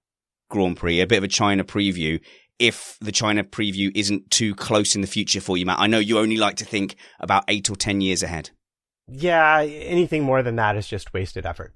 [0.52, 2.20] Grand Prix, a bit of a China preview.
[2.58, 5.98] If the China preview isn't too close in the future for you, Matt, I know
[5.98, 8.50] you only like to think about eight or 10 years ahead.
[9.08, 11.74] Yeah, anything more than that is just wasted effort.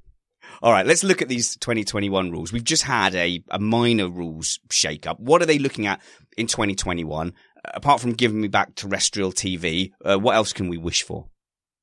[0.62, 2.52] All right, let's look at these 2021 rules.
[2.52, 5.18] We've just had a, a minor rules shake up.
[5.18, 6.00] What are they looking at
[6.36, 7.32] in 2021?
[7.74, 11.26] apart from giving me back terrestrial TV, uh, what else can we wish for?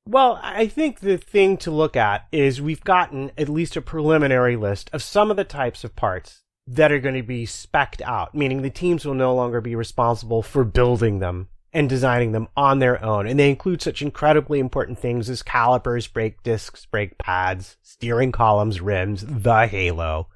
[0.06, 4.56] Well, I think the thing to look at is we've gotten at least a preliminary
[4.56, 8.34] list of some of the types of parts that are going to be specced out,
[8.34, 12.78] meaning the teams will no longer be responsible for building them and designing them on
[12.78, 13.26] their own.
[13.26, 18.80] And they include such incredibly important things as calipers, brake discs, brake pads, steering columns,
[18.80, 20.28] rims, the halo,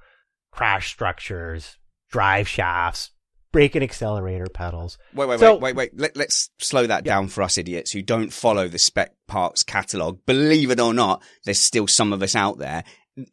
[0.51, 1.77] crash structures,
[2.11, 3.11] drive shafts,
[3.53, 4.99] brake and accelerator pedals.
[5.15, 6.17] Wait, wait, so, wait, wait, wait.
[6.17, 7.15] Let, us slow that yeah.
[7.15, 10.19] down for us idiots who don't follow the spec parts catalog.
[10.27, 12.85] Believe it or not, there's still some of us out there.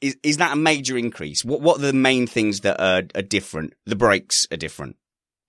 [0.01, 1.43] Is, is that a major increase?
[1.45, 3.73] What, what are the main things that are, are different?
[3.85, 4.95] The brakes are different.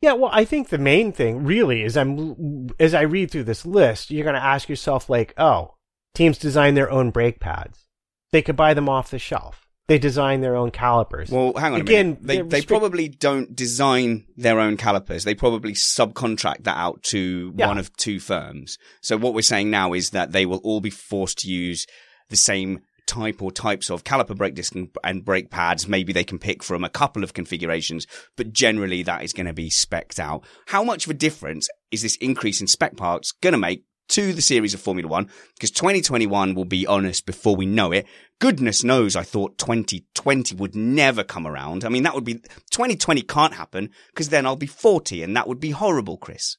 [0.03, 3.65] Yeah, well, I think the main thing really is I'm as I read through this
[3.65, 5.75] list, you're going to ask yourself like, oh,
[6.15, 7.87] teams design their own brake pads.
[8.33, 9.63] They could buy them off the shelf.
[9.89, 11.31] they design their own calipers.
[11.31, 12.51] Well, hang on Again, a minute.
[12.51, 15.23] They, they probably don't design their own calipers.
[15.25, 17.69] They probably subcontract that out to Yeah.
[17.69, 18.79] one of two firms.
[19.01, 21.87] So what we're saying now is that they will all be forced to use
[22.31, 25.89] the same type or types of caliper brake disc and, and brake pads.
[25.89, 29.53] Maybe they can pick from a couple of configurations, but generally that is going to
[29.53, 30.45] be specced out.
[30.67, 34.33] How much of a difference is this increase in spec parts going to make to
[34.33, 35.31] the series of Formula One?
[35.55, 38.07] Because 2021 will be honest before we know it.
[38.39, 41.85] Goodness knows I thought 2020 would never come around.
[41.85, 45.49] I mean, that would be, 2020 can't happen because then I'll be 40 and that
[45.49, 46.57] would be horrible, Chris.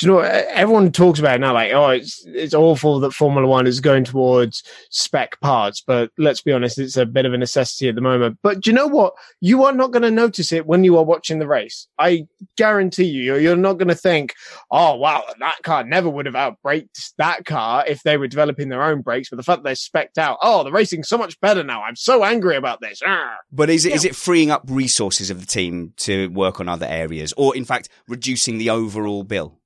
[0.00, 0.30] Do you know what?
[0.30, 4.02] everyone talks about it now like oh it's it's awful that formula one is going
[4.02, 8.00] towards spec parts but let's be honest it's a bit of a necessity at the
[8.00, 10.96] moment but do you know what you are not going to notice it when you
[10.96, 12.26] are watching the race i
[12.56, 14.34] guarantee you you're, you're not going to think
[14.70, 18.82] oh wow that car never would have outbraked that car if they were developing their
[18.82, 21.82] own brakes but the fact they're specced out oh the racing's so much better now
[21.82, 23.36] i'm so angry about this Ah.
[23.52, 26.86] But is it, is it freeing up resources of the team to work on other
[26.86, 29.59] areas or in fact reducing the overall bill?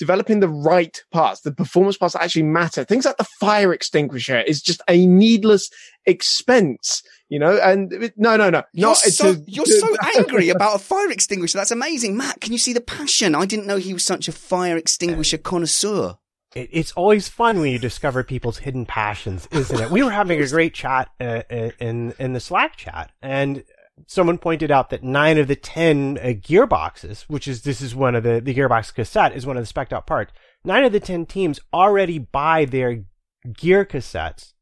[0.00, 2.82] Developing the right parts, the performance parts that actually matter.
[2.82, 5.70] Things like the fire extinguisher is just a needless
[6.06, 7.56] expense, you know.
[7.58, 11.10] And it- no, no, no, You're not so, to- you're so angry about a fire
[11.10, 11.58] extinguisher.
[11.58, 12.16] That's amazing.
[12.16, 13.34] Matt, can you see the passion?
[13.34, 16.16] I didn't know he was such a fire extinguisher connoisseur.
[16.54, 19.90] It, it's always fun when you discover people's hidden passions, isn't it?
[19.90, 23.62] We were having a great chat uh, uh, in in the Slack chat, and
[24.06, 28.14] someone pointed out that nine of the ten uh, gearboxes, which is this is one
[28.14, 30.32] of the the gearbox cassette is one of the spec'd out parts.
[30.64, 33.04] Nine of the ten teams already buy their
[33.52, 34.52] gear cassettes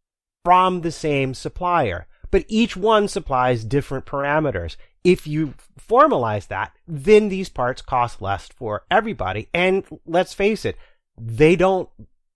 [0.45, 4.77] from the same supplier, but each one supplies different parameters.
[5.05, 9.49] If you formalize that, then these parts cost less for everybody.
[9.55, 10.77] And let's face it,
[11.19, 11.89] they don't,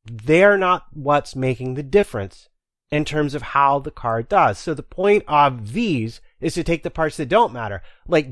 [0.04, 2.48] they're not what's making the difference
[2.90, 4.58] in terms of how the car does.
[4.58, 8.28] So the point of these is to take the parts that don't matter, like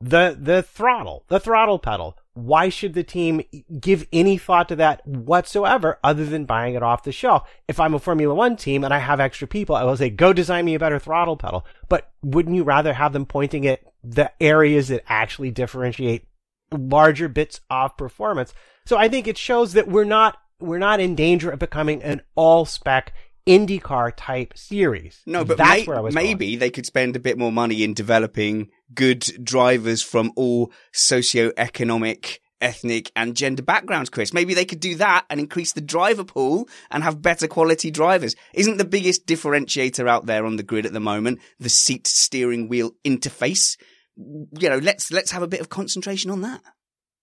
[0.00, 2.16] the, the throttle, the throttle pedal.
[2.34, 3.40] Why should the team
[3.80, 7.48] give any thought to that whatsoever other than buying it off the shelf?
[7.66, 10.34] If I'm a Formula One team and I have extra people, I will say, go
[10.34, 11.64] design me a better throttle pedal.
[11.88, 16.28] But wouldn't you rather have them pointing at the areas that actually differentiate
[16.70, 18.52] larger bits of performance?
[18.84, 22.20] So I think it shows that we're not, we're not in danger of becoming an
[22.34, 23.14] all spec
[23.46, 25.22] IndyCar type series.
[25.26, 26.26] No, but that's may- where I was going.
[26.26, 32.40] maybe they could spend a bit more money in developing good drivers from all socio-economic,
[32.60, 34.32] ethnic and gender backgrounds, Chris.
[34.32, 38.34] Maybe they could do that and increase the driver pool and have better quality drivers.
[38.54, 42.68] Isn't the biggest differentiator out there on the grid at the moment the seat steering
[42.68, 43.76] wheel interface?
[44.16, 46.62] You know, let's, let's have a bit of concentration on that.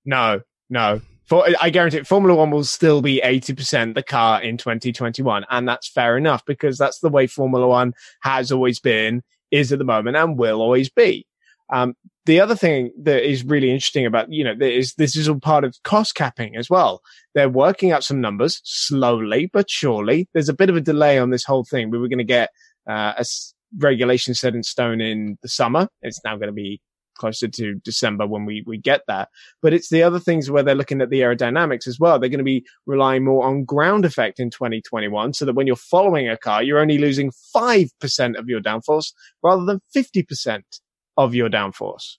[0.06, 1.02] No, no.
[1.26, 5.46] For, I guarantee it, Formula One will still be 80% the car in 2021.
[5.50, 9.80] And that's fair enough because that's the way Formula One has always been, is at
[9.80, 11.26] the moment, and will always be.
[11.72, 11.96] Um,
[12.26, 15.64] the other thing that is really interesting about, you know, is this is all part
[15.64, 17.02] of cost capping as well.
[17.34, 20.28] They're working out some numbers slowly, but surely.
[20.34, 21.90] There's a bit of a delay on this whole thing.
[21.90, 22.50] We were going to get,
[22.88, 23.26] uh, a
[23.78, 25.88] regulation set in stone in the summer.
[26.02, 26.82] It's now going to be
[27.24, 29.30] closer to December when we, we get that.
[29.62, 32.20] But it's the other things where they're looking at the aerodynamics as well.
[32.20, 35.78] They're going to be relying more on ground effect in 2021 so that when you're
[35.78, 40.64] following a car, you're only losing 5% of your downforce rather than 50%
[41.16, 42.18] of your downforce.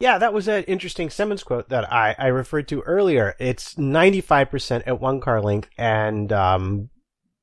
[0.00, 3.36] Yeah, that was an interesting Symonds quote that I, I referred to earlier.
[3.38, 6.90] It's 95% at one car length and, um,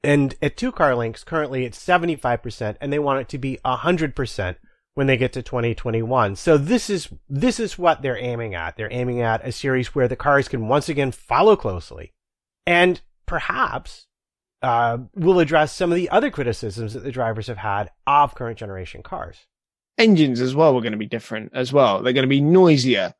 [0.03, 4.55] and at two car lengths, currently it's 75% and they want it to be 100%
[4.97, 6.35] when they get to 2021.
[6.35, 8.77] So this is, this is what they're aiming at.
[8.77, 12.15] They're aiming at a series where the cars can once again follow closely
[12.65, 14.07] and perhaps,
[14.63, 18.57] uh, will address some of the other criticisms that the drivers have had of current
[18.57, 19.45] generation cars.
[19.99, 22.01] Engines as well were going to be different as well.
[22.01, 23.13] They're going to be noisier.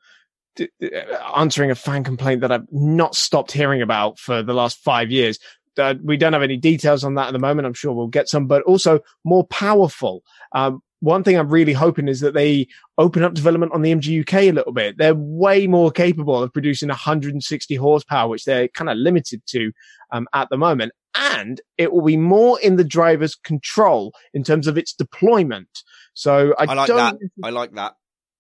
[0.56, 0.90] D- d-
[1.36, 5.38] answering a fan complaint that I've not stopped hearing about for the last five years.
[5.78, 7.68] Uh, we don't have any details on that at the moment.
[7.68, 10.24] I'm sure we'll get some, but also more powerful.
[10.54, 12.68] Um, one thing I'm really hoping is that they
[12.98, 14.98] open up development on the MGUK a little bit.
[14.98, 19.72] They're way more capable of producing 160 horsepower, which they're kind of limited to
[20.12, 20.94] um, at the moment.
[21.16, 25.84] And it will be more in the driver's control in terms of its deployment.
[26.14, 27.30] So I, I like don't, that.
[27.44, 27.94] I like that.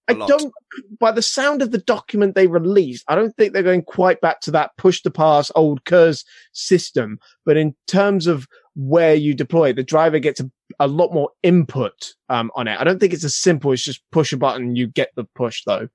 [0.09, 0.53] I don't,
[0.99, 4.39] by the sound of the document they released, I don't think they're going quite back
[4.41, 7.19] to that push to pass old KERS system.
[7.45, 8.47] But in terms of
[8.79, 10.49] where you deploy, the driver gets a,
[10.79, 12.79] a lot more input um, on it.
[12.79, 15.63] I don't think it's as simple as just push a button, you get the push
[15.65, 15.89] though.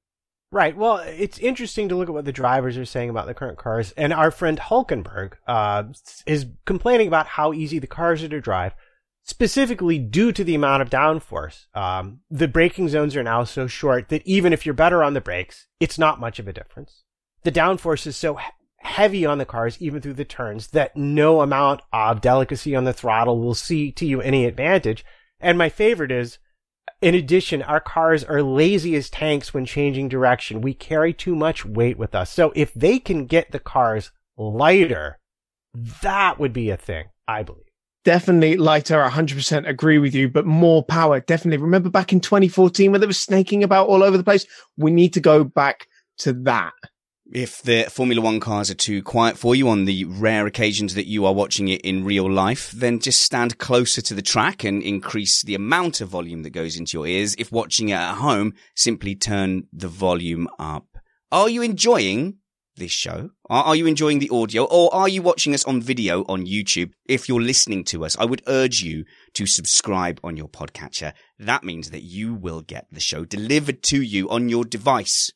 [0.50, 0.76] Right.
[0.76, 3.92] Well, it's interesting to look at what the drivers are saying about the current cars.
[3.96, 5.84] And our friend Hulkenberg uh,
[6.26, 8.74] is complaining about how easy the cars are to drive.
[9.24, 11.66] specifically due to the amount of downforce.
[11.74, 15.20] Um, the braking zones are now so short that even if you're better on the
[15.20, 17.04] brakes, it's not much of a difference.
[17.44, 18.38] The downforce is so
[18.82, 22.92] heavy on the cars, even through the turns, that no amount of delicacy on the
[22.92, 25.04] throttle will see to you any advantage.
[25.40, 26.38] And my favorite is,
[27.00, 30.60] in addition, our cars are lazy as tanks when changing direction.
[30.60, 32.30] We carry too much weight with us.
[32.30, 35.18] So if they can get the cars lighter,
[36.02, 37.72] that would be a thing, I believe
[38.04, 39.02] definitely lighter.
[39.02, 41.20] 100% agree with you, but more power.
[41.20, 41.62] Definitely.
[41.62, 44.46] Remember back in 2014 when there was snaking about all over the place?
[44.76, 45.86] We need to go back
[46.18, 46.72] to that.
[47.30, 51.06] If the Formula One cars are too quiet for you on the rare occasions that
[51.06, 54.82] you are watching it in real life, then just stand closer to the track and
[54.82, 57.34] increase the amount of volume that goes into your ears.
[57.38, 60.98] If watching it at home, simply turn the volume up.
[61.30, 62.38] Are you enjoying
[62.76, 63.30] this show?
[63.48, 66.92] Are, you enjoying the audio or are you watching us on video on YouTube?
[67.06, 69.04] If you're listening to us, I would urge you
[69.34, 71.12] to subscribe on your podcatcher.
[71.38, 75.30] That means that you will get the show delivered to you on your device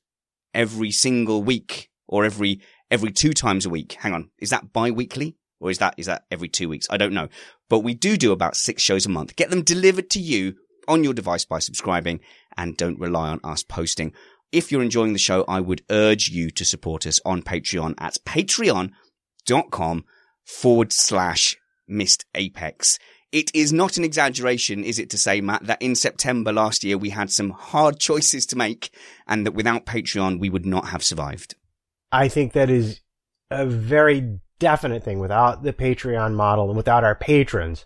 [0.56, 3.92] every single week or every, every two times a week.
[3.92, 4.30] Hang on.
[4.40, 5.36] Is that bi-weekly?
[5.60, 6.86] Or is that, is that every two weeks?
[6.90, 7.28] I don't know.
[7.70, 9.36] But we do do about six shows a month.
[9.36, 10.54] Get them delivered to you
[10.88, 12.20] on your device by subscribing
[12.56, 14.12] and don't rely on us posting
[14.52, 18.18] if you're enjoying the show, I would urge you to support us on Patreon at
[18.24, 20.04] patreon.com
[20.44, 21.56] forward slash
[21.88, 22.98] missed apex.
[23.32, 26.96] It is not an exaggeration, is it to say, Matt, that in September last year
[26.96, 28.90] we had some hard choices to make
[29.26, 31.54] and that without Patreon we would not have survived?
[32.12, 33.00] I think that is
[33.50, 35.18] a very definite thing.
[35.18, 37.84] Without the Patreon model and without our patrons,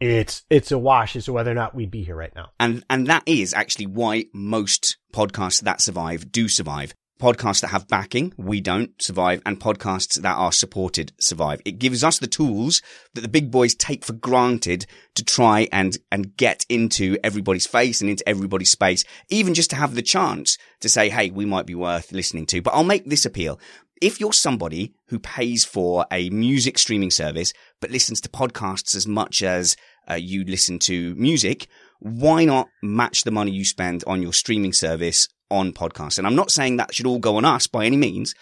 [0.00, 2.50] it's it's a wash as to whether or not we'd be here right now.
[2.58, 6.94] And and that is actually why most podcasts that survive do survive.
[7.20, 11.60] Podcasts that have backing, we don't survive, and podcasts that are supported survive.
[11.66, 12.80] It gives us the tools
[13.12, 18.00] that the big boys take for granted to try and, and get into everybody's face
[18.00, 21.66] and into everybody's space, even just to have the chance to say, Hey, we might
[21.66, 22.62] be worth listening to.
[22.62, 23.60] But I'll make this appeal.
[24.00, 27.52] If you're somebody who pays for a music streaming service,
[27.82, 29.76] but listens to podcasts as much as
[30.10, 31.68] uh, you listen to music,
[31.98, 36.18] why not match the money you spend on your streaming service on podcasts?
[36.18, 38.34] And I'm not saying that should all go on us by any means,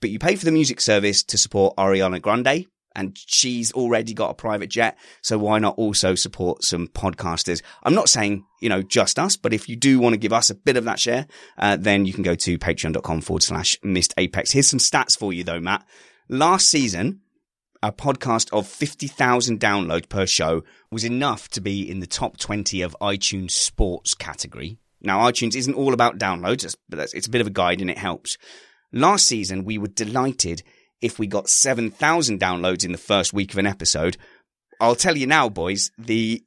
[0.00, 4.30] but you pay for the music service to support Ariana Grande and she's already got
[4.30, 4.96] a private jet.
[5.22, 7.62] So why not also support some podcasters?
[7.82, 10.50] I'm not saying, you know, just us, but if you do want to give us
[10.50, 11.26] a bit of that share,
[11.58, 14.52] uh, then you can go to patreon.com forward slash missed apex.
[14.52, 15.84] Here's some stats for you though, Matt.
[16.28, 17.20] Last season,
[17.82, 22.80] a podcast of 50,000 downloads per show was enough to be in the top 20
[22.80, 24.78] of iTunes sports category.
[25.04, 27.98] Now, iTunes isn't all about downloads, but it's a bit of a guide and it
[27.98, 28.36] helps.
[28.92, 30.62] Last season, we were delighted
[31.00, 34.16] if we got 7,000 downloads in the first week of an episode.
[34.80, 36.42] I'll tell you now, boys, the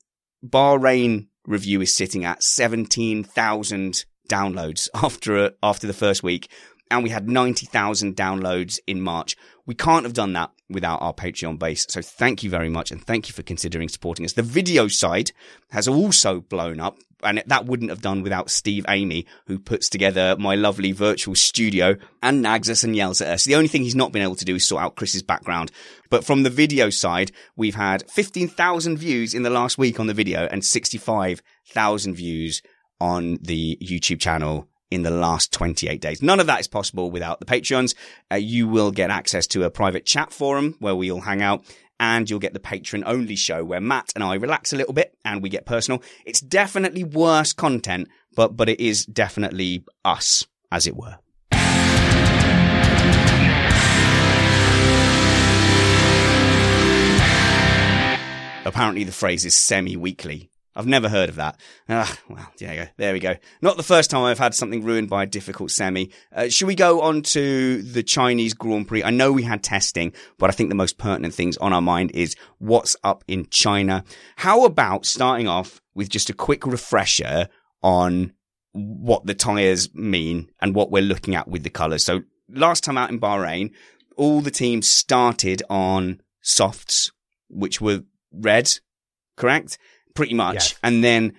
[0.46, 6.50] Bahrain review is sitting at 17,000 downloads after, after the first week.
[6.90, 9.36] And we had 90,000 downloads in March.
[9.66, 11.86] We can't have done that without our Patreon base.
[11.90, 12.92] So thank you very much.
[12.92, 14.34] And thank you for considering supporting us.
[14.34, 15.32] The video side
[15.72, 20.36] has also blown up and that wouldn't have done without Steve Amy, who puts together
[20.38, 23.46] my lovely virtual studio and nags us and yells at us.
[23.46, 25.72] The only thing he's not been able to do is sort out Chris's background.
[26.10, 30.14] But from the video side, we've had 15,000 views in the last week on the
[30.14, 32.62] video and 65,000 views
[33.00, 36.22] on the YouTube channel in the last 28 days.
[36.22, 37.96] None of that is possible without the Patreons.
[38.32, 41.64] Uh, you will get access to a private chat forum where we all hang out
[42.00, 45.18] and you'll get the patron only show where Matt and I relax a little bit
[45.26, 46.02] and we get personal.
[46.26, 51.18] It's definitely worse content, but, but it is definitely us, as it were.
[58.66, 61.60] Apparently the phrase is semi-weekly I've never heard of that.
[61.90, 63.36] Ah, well, yeah, there we go.
[63.62, 66.12] Not the first time I've had something ruined by a difficult semi.
[66.34, 69.04] Uh, should we go on to the Chinese Grand Prix?
[69.04, 72.12] I know we had testing, but I think the most pertinent things on our mind
[72.14, 74.04] is what's up in China.
[74.36, 77.50] How about starting off with just a quick refresher
[77.82, 78.34] on
[78.78, 82.04] what the tires mean and what we're looking at with the colors.
[82.04, 83.72] So last time out in Bahrain,
[84.16, 87.12] all the teams started on softs,
[87.50, 88.72] which were red,
[89.36, 89.78] correct?
[90.18, 90.76] Pretty much.
[90.84, 91.34] And then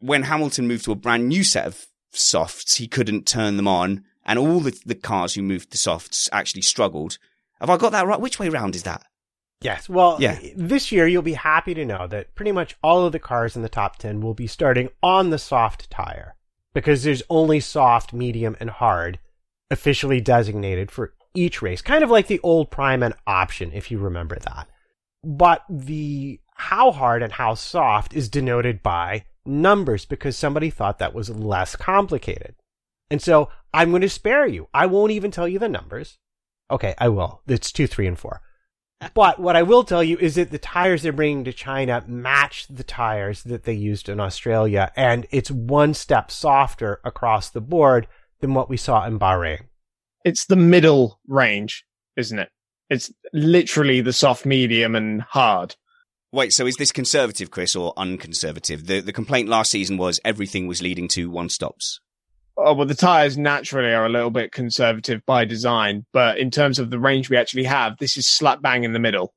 [0.00, 4.04] when Hamilton moved to a brand new set of softs, he couldn't turn them on.
[4.24, 7.18] And all the, the cars who moved to softs actually struggled.
[7.60, 8.20] Have I got that right?
[8.20, 9.04] Which way round is that?
[9.60, 9.88] Yes.
[9.88, 10.38] Well, yeah.
[10.54, 13.62] this year you'll be happy to know that pretty much all of the cars in
[13.62, 16.36] the top 10 will be starting on the soft tire
[16.74, 19.18] because there's only soft, medium, and hard
[19.70, 21.82] officially designated for each race.
[21.82, 24.68] Kind of like the old prime and option, if you remember that.
[25.24, 31.14] But the how hard and how soft is denoted by numbers because somebody thought that
[31.14, 32.54] was less complicated.
[33.10, 34.68] And so I'm going to spare you.
[34.74, 36.18] I won't even tell you the numbers.
[36.70, 37.42] Okay, I will.
[37.46, 38.42] It's two, three, and four.
[39.14, 42.66] But what I will tell you is that the tires they're bringing to China match
[42.68, 48.08] the tires that they used in Australia, and it's one step softer across the board
[48.40, 49.66] than what we saw in Bahrain.
[50.24, 51.84] It's the middle range,
[52.16, 52.48] isn't it?
[52.90, 55.76] It's literally the soft, medium, and hard.
[56.30, 58.86] Wait, so is this conservative, Chris, or unconservative?
[58.86, 62.00] The the complaint last season was everything was leading to one stops.
[62.56, 66.80] Oh, well, the tires naturally are a little bit conservative by design, but in terms
[66.80, 69.32] of the range we actually have, this is slap bang in the middle.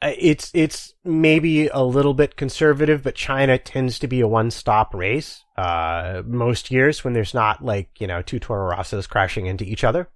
[0.00, 4.94] Uh, It's it's maybe a little bit conservative, but China tends to be a one-stop
[4.94, 5.44] race.
[5.56, 9.84] Uh, most years when there's not like you know two Toro Rossos crashing into each
[9.84, 10.08] other.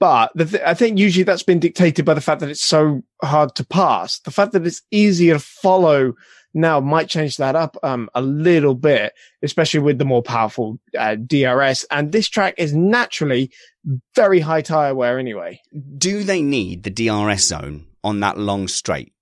[0.00, 3.02] But the th- I think usually that's been dictated by the fact that it's so
[3.22, 4.18] hard to pass.
[4.20, 6.14] The fact that it's easier to follow
[6.54, 11.16] now might change that up um, a little bit, especially with the more powerful uh,
[11.16, 11.84] DRS.
[11.90, 13.50] And this track is naturally
[14.14, 15.60] very high tire wear anyway.
[15.98, 19.12] Do they need the DRS zone on that long straight?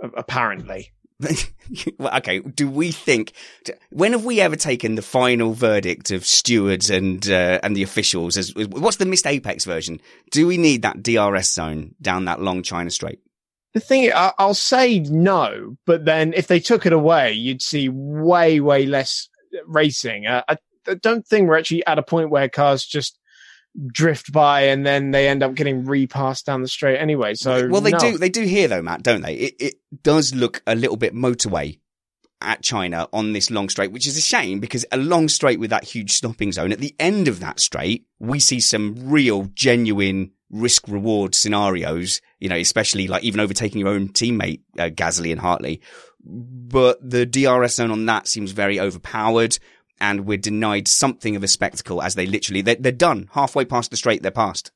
[0.00, 0.92] Apparently.
[2.00, 2.40] okay.
[2.40, 3.32] Do we think?
[3.90, 8.36] When have we ever taken the final verdict of stewards and uh, and the officials?
[8.36, 10.00] As what's the missed apex version?
[10.30, 13.20] Do we need that DRS zone down that long China straight?
[13.72, 18.58] The thing, I'll say no, but then if they took it away, you'd see way,
[18.58, 19.28] way less
[19.66, 20.26] racing.
[20.26, 20.56] Uh, I
[21.02, 23.18] don't think we're actually at a point where cars just
[23.92, 27.34] drift by and then they end up getting repassed down the straight anyway.
[27.34, 27.98] So, well, they no.
[27.98, 28.18] do.
[28.18, 29.34] They do here though, Matt, don't they?
[29.34, 31.78] It it does look a little bit motorway
[32.40, 35.70] at China on this long straight, which is a shame because a long straight with
[35.70, 40.32] that huge stopping zone at the end of that straight, we see some real, genuine
[40.50, 42.20] risk reward scenarios.
[42.38, 45.80] You know, especially like even overtaking your own teammate uh, Gasly and Hartley.
[46.28, 49.58] But the DRS zone on that seems very overpowered.
[49.98, 53.30] And we're denied something of a spectacle as they literally, they're, they're done.
[53.32, 54.72] Halfway past the straight, they're past.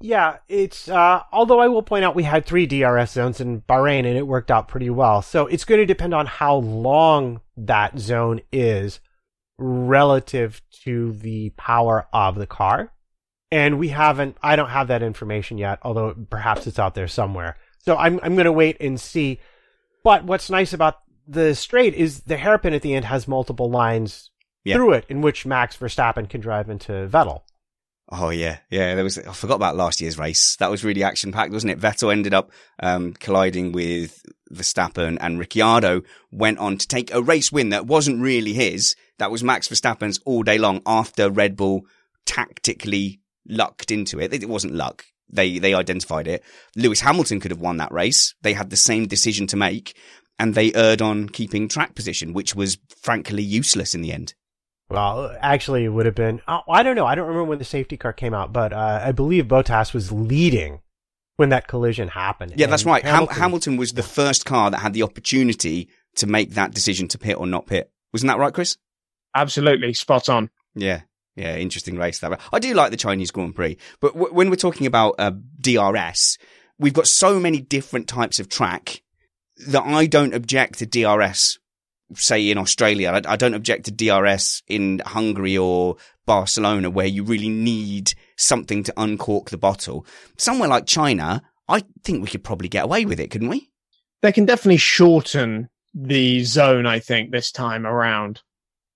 [0.00, 4.00] Yeah, it's uh although I will point out we had three DRS zones in Bahrain
[4.00, 5.22] and it worked out pretty well.
[5.22, 9.00] So it's going to depend on how long that zone is
[9.56, 12.92] relative to the power of the car.
[13.50, 17.56] And we haven't I don't have that information yet, although perhaps it's out there somewhere.
[17.78, 19.40] So I'm I'm going to wait and see.
[20.02, 24.30] But what's nice about the straight is the hairpin at the end has multiple lines
[24.64, 24.76] Yeah.
[24.76, 27.42] through it in which Max Verstappen can drive into Vettel.
[28.10, 28.94] Oh yeah, yeah.
[28.94, 30.56] There was I forgot about last year's race.
[30.56, 31.80] That was really action packed, wasn't it?
[31.80, 37.50] Vettel ended up um, colliding with Verstappen, and Ricciardo went on to take a race
[37.50, 38.94] win that wasn't really his.
[39.18, 41.86] That was Max Verstappen's all day long after Red Bull
[42.26, 44.34] tactically lucked into it.
[44.34, 45.04] It wasn't luck.
[45.30, 46.44] They they identified it.
[46.76, 48.34] Lewis Hamilton could have won that race.
[48.42, 49.96] They had the same decision to make,
[50.38, 54.34] and they erred on keeping track position, which was frankly useless in the end.
[54.90, 56.40] Well, actually, it would have been.
[56.46, 57.06] Oh, I don't know.
[57.06, 60.12] I don't remember when the safety car came out, but uh, I believe Bottas was
[60.12, 60.80] leading
[61.36, 62.54] when that collision happened.
[62.56, 63.02] Yeah, that's right.
[63.02, 67.08] Hamilton, Hamilton, Hamilton was the first car that had the opportunity to make that decision
[67.08, 67.90] to pit or not pit.
[68.12, 68.76] Wasn't that right, Chris?
[69.34, 70.50] Absolutely spot on.
[70.74, 71.02] Yeah.
[71.36, 72.40] Yeah, interesting race that.
[72.52, 76.38] I do like the Chinese Grand Prix, but w- when we're talking about uh, DRS,
[76.78, 79.02] we've got so many different types of track
[79.66, 81.58] that I don't object to DRS.
[82.16, 85.96] Say in Australia, I, I don't object to DRS in Hungary or
[86.26, 90.06] Barcelona, where you really need something to uncork the bottle.
[90.36, 93.70] Somewhere like China, I think we could probably get away with it, couldn't we?
[94.22, 98.42] They can definitely shorten the zone, I think, this time around.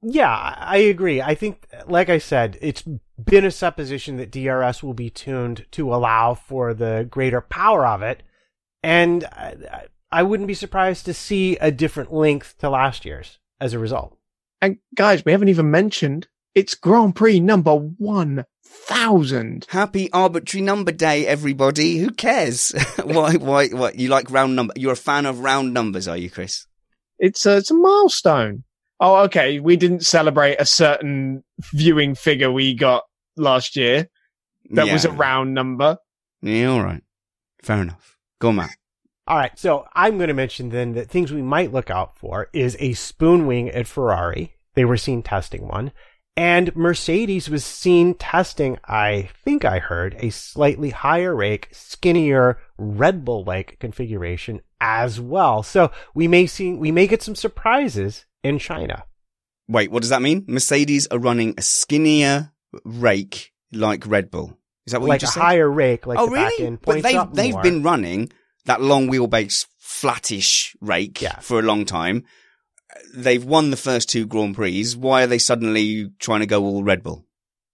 [0.03, 1.21] Yeah, I I agree.
[1.21, 2.85] I think, like I said, it's
[3.23, 8.03] been a supposition that DRS will be tuned to allow for the greater power of
[8.03, 8.23] it,
[8.83, 9.53] and uh,
[10.11, 13.79] I, I wouldn't be surprised to see a different length to last year's as a
[13.79, 14.17] result.
[14.61, 19.67] And guys, we haven't even mentioned it's Grand Prix number 1000.
[19.69, 21.99] Happy arbitrary number day, everybody.
[21.99, 22.73] Who cares?
[23.05, 23.97] why, why, what?
[23.99, 24.75] You like round number?
[24.77, 26.67] You're a fan of round numbers, are you, Chris?
[27.19, 28.65] It's a, it's a milestone.
[29.01, 29.61] Oh, okay.
[29.61, 33.05] We didn't celebrate a certain viewing figure we got
[33.37, 34.09] last year.
[34.71, 35.99] That was a round number.
[36.43, 37.03] Yeah, all right.
[37.63, 38.17] Fair enough.
[38.41, 38.71] Go on, Matt.
[39.29, 42.49] All right, so I'm going to mention then that things we might look out for
[42.55, 44.55] is a spoon wing at Ferrari.
[44.73, 45.93] They were seen testing one.
[46.35, 53.23] And Mercedes was seen testing, I think I heard, a slightly higher rake, skinnier Red
[53.23, 55.63] Bull like configuration as well.
[55.63, 59.05] So we may see, we may get some surprises in China.
[59.69, 60.47] Wait, what does that mean?
[60.49, 64.57] Mercedes are running a skinnier rake like Red Bull.
[64.87, 65.43] Is that what like you just a said?
[65.43, 66.79] higher rake, like oh, the back really?
[66.83, 67.63] But they've they've more.
[67.63, 68.33] been running
[68.69, 72.25] that long wheelbase flattish rake for a long time.
[73.15, 74.93] They've won the first two Grand Prix.
[74.93, 77.25] Why are they suddenly trying to go all Red Bull?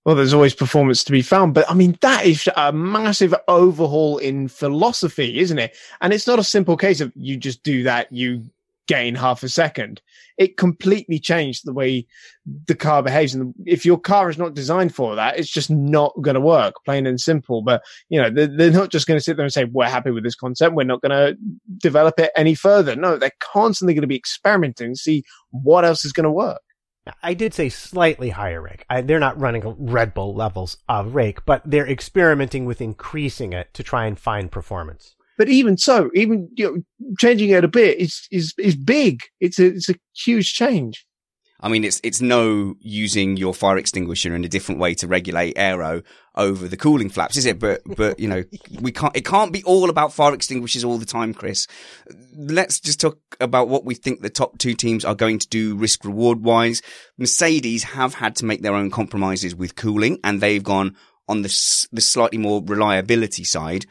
[0.05, 4.18] Well, there's always performance to be found, but I mean, that is a massive overhaul
[4.18, 5.74] in philosophy, isn't it?
[6.01, 8.45] And it's not a simple case of you just do that, you
[8.87, 10.01] gain half a second.
[10.37, 12.07] It completely changed the way
[12.66, 13.35] the car behaves.
[13.35, 16.74] And if your car is not designed for that, it's just not going to work,
[16.85, 17.62] plain and simple.
[17.62, 20.11] But, you know, they're, they're not just going to sit there and say, we're happy
[20.11, 20.74] with this concept.
[20.74, 21.37] We're not going to
[21.78, 22.97] develop it any further.
[22.97, 26.61] No, they're constantly going to be experimenting see what else is going to work.
[27.22, 28.85] I did say slightly higher rake.
[28.89, 33.74] I, they're not running Red Bull levels of rake, but they're experimenting with increasing it
[33.74, 35.14] to try and find performance.
[35.37, 36.66] But even so, even you
[37.01, 39.20] know, changing it a bit is is is big.
[39.41, 41.07] It's a it's a huge change.
[41.64, 45.55] I mean, it's it's no using your fire extinguisher in a different way to regulate
[45.57, 46.03] aero
[46.35, 47.59] over the cooling flaps, is it?
[47.59, 48.45] But but you know,
[48.82, 49.16] we can't.
[49.16, 51.66] It can't be all about fire extinguishers all the time, Chris.
[52.37, 55.74] Let's just talk about what we think the top two teams are going to do
[55.74, 56.82] risk reward wise.
[57.16, 60.97] Mercedes have had to make their own compromises with cooling, and they've gone
[61.28, 63.87] on the the slightly more reliability side.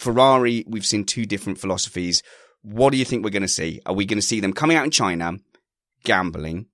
[0.00, 2.22] Ferrari, we've seen two different philosophies.
[2.62, 3.82] What do you think we're going to see?
[3.84, 5.34] Are we going to see them coming out in China,
[6.04, 6.66] gambling?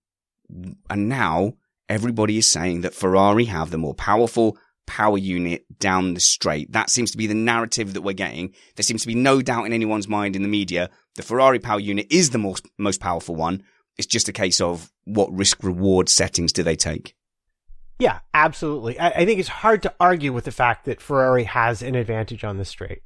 [0.89, 1.55] And now
[1.89, 4.57] everybody is saying that Ferrari have the more powerful
[4.87, 6.71] power unit down the straight.
[6.71, 8.55] That seems to be the narrative that we're getting.
[8.77, 10.89] There seems to be no doubt in anyone's mind in the media.
[11.17, 13.65] The Ferrari power unit is the most, most powerful one.
[13.99, 17.17] It's just a case of what risk reward settings do they take?
[17.99, 19.01] Yeah, absolutely.
[19.01, 22.45] I, I, think it's hard to argue with the fact that Ferrari has an advantage
[22.45, 23.01] on the straight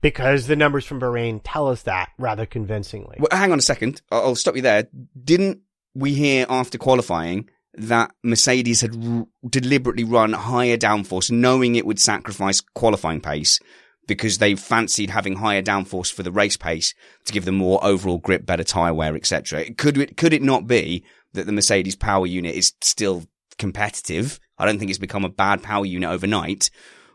[0.00, 3.16] because the numbers from Bahrain tell us that rather convincingly.
[3.18, 4.02] Well, hang on a second.
[4.10, 4.88] I'll, stop you there.
[5.22, 5.60] Didn't
[5.94, 12.00] we hear after qualifying that Mercedes had r- deliberately run higher downforce, knowing it would
[12.00, 13.60] sacrifice qualifying pace
[14.06, 16.94] because they fancied having higher downforce for the race pace
[17.24, 19.72] to give them more overall grip, better tyre wear, etc.
[19.74, 23.24] Could it, could it not be that the Mercedes power unit is still
[23.56, 24.40] competitive?
[24.58, 26.70] I don't think it's become a bad power unit overnight,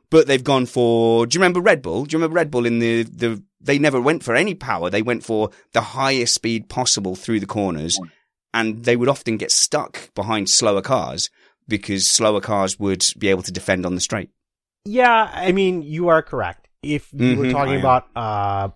[0.10, 2.06] but they've gone for, do you remember Red Bull?
[2.06, 4.90] Do you remember Red Bull in the, the, they never went for any power.
[4.90, 8.00] They went for the highest speed possible through the corners
[8.56, 11.30] and they would often get stuck behind slower cars
[11.68, 14.30] because slower cars would be able to defend on the straight.
[14.86, 16.70] Yeah, I mean, you are correct.
[16.82, 18.70] If you mm-hmm, were talking about, uh,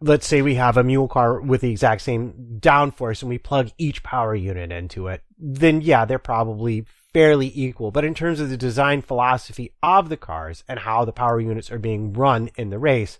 [0.00, 3.70] let's say we have a mule car with the exact same downforce and we plug
[3.78, 7.90] each power unit into it, then yeah, they're probably fairly equal.
[7.90, 11.70] But in terms of the design philosophy of the cars and how the power units
[11.70, 13.18] are being run in the race,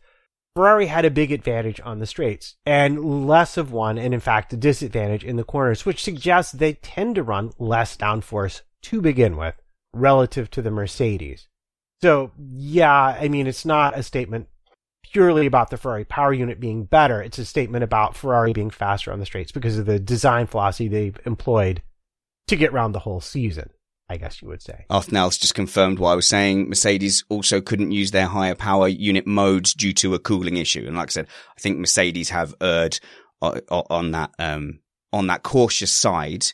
[0.54, 4.52] Ferrari had a big advantage on the straights and less of one, and in fact,
[4.52, 9.36] a disadvantage in the corners, which suggests they tend to run less downforce to begin
[9.36, 9.54] with
[9.92, 11.48] relative to the Mercedes.
[12.02, 14.48] So, yeah, I mean, it's not a statement
[15.02, 17.22] purely about the Ferrari power unit being better.
[17.22, 20.88] It's a statement about Ferrari being faster on the straights because of the design philosophy
[20.88, 21.82] they've employed
[22.48, 23.70] to get around the whole season.
[24.08, 24.84] I guess you would say.
[24.90, 26.68] Arthnell's just confirmed what I was saying.
[26.68, 30.84] Mercedes also couldn't use their higher power unit modes due to a cooling issue.
[30.86, 32.98] And like I said, I think Mercedes have erred
[33.40, 34.80] on that, um,
[35.12, 36.46] on that cautious side.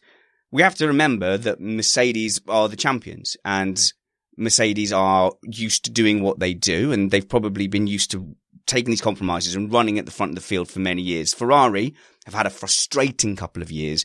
[0.52, 3.92] We have to remember that Mercedes are the champions and
[4.36, 8.36] Mercedes are used to doing what they do and they've probably been used to
[8.66, 11.34] taking these compromises and running at the front of the field for many years.
[11.34, 11.94] Ferrari
[12.24, 14.04] have had a frustrating couple of years,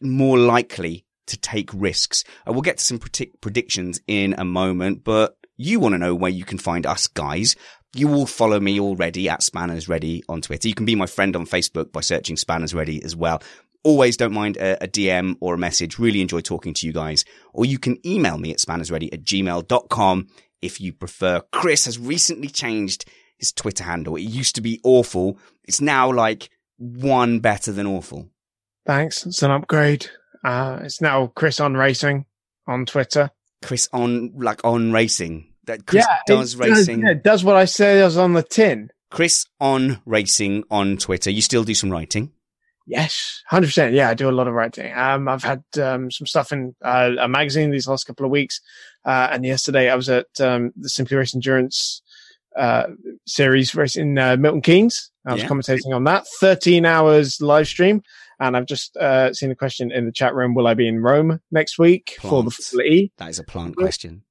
[0.00, 2.24] more likely to take risks.
[2.46, 6.14] Uh, we'll get to some predict- predictions in a moment, but you want to know
[6.14, 7.56] where you can find us guys.
[7.94, 10.68] You all follow me already at Spanners Ready on Twitter.
[10.68, 13.42] You can be my friend on Facebook by searching Spanners Ready as well.
[13.82, 15.98] Always don't mind a, a DM or a message.
[15.98, 17.24] Really enjoy talking to you guys.
[17.52, 20.28] Or you can email me at spannersready at gmail.com
[20.62, 21.40] if you prefer.
[21.52, 23.06] Chris has recently changed
[23.38, 24.16] his Twitter handle.
[24.16, 25.38] It used to be awful.
[25.64, 28.28] It's now like one better than awful.
[28.86, 29.26] Thanks.
[29.26, 30.06] It's an upgrade.
[30.44, 32.26] Uh, it's now Chris on Racing
[32.66, 33.30] on Twitter.
[33.62, 35.46] Chris on like on racing.
[35.64, 37.00] That Chris yeah, does racing.
[37.00, 38.90] Does, yeah, does what I say does on the tin.
[39.10, 41.30] Chris on racing on Twitter.
[41.30, 42.32] You still do some writing?
[42.86, 43.94] Yes, hundred percent.
[43.94, 44.92] Yeah, I do a lot of writing.
[44.96, 48.60] Um, I've had um, some stuff in uh, a magazine these last couple of weeks,
[49.04, 52.02] uh, and yesterday I was at um, the Simply Race Endurance
[52.56, 52.86] uh,
[53.26, 55.10] series race in uh, Milton Keynes.
[55.26, 55.48] I was yeah.
[55.48, 56.26] commentating on that.
[56.40, 58.02] Thirteen hours live stream.
[58.40, 60.54] And I've just uh, seen a question in the chat room.
[60.54, 62.30] Will I be in Rome next week plant.
[62.30, 63.12] for the Formula E?
[63.18, 64.22] That is a plant question.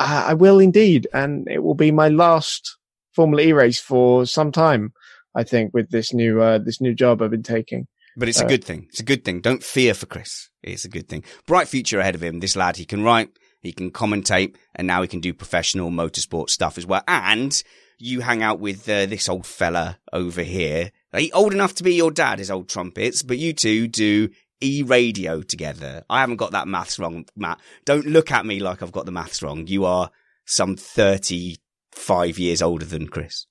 [0.00, 1.06] Uh, I will indeed.
[1.12, 2.78] And it will be my last
[3.14, 4.94] Formula E race for some time,
[5.34, 7.86] I think, with this new, uh, this new job I've been taking.
[8.16, 8.86] But it's a uh, good thing.
[8.88, 9.40] It's a good thing.
[9.40, 10.48] Don't fear for Chris.
[10.62, 11.24] It's a good thing.
[11.46, 12.40] Bright future ahead of him.
[12.40, 13.30] This lad, he can write.
[13.62, 17.02] He can commentate, and now he can do professional motorsport stuff as well.
[17.06, 17.62] And
[17.98, 20.92] you hang out with uh, this old fella over here.
[21.16, 24.30] He old enough to be your dad, his old trumpets, but you two do
[24.60, 26.04] e-radio together.
[26.08, 27.58] I haven't got that maths wrong, Matt.
[27.84, 29.66] Don't look at me like I've got the maths wrong.
[29.66, 30.10] You are
[30.44, 33.46] some 35 years older than Chris.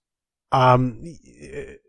[0.52, 1.04] Um,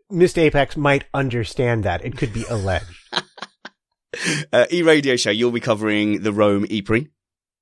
[0.09, 2.03] Missed Apex might understand that.
[2.03, 2.85] It could be alleged.
[4.53, 7.07] uh, e-radio show, you'll be covering the Rome E-Prix.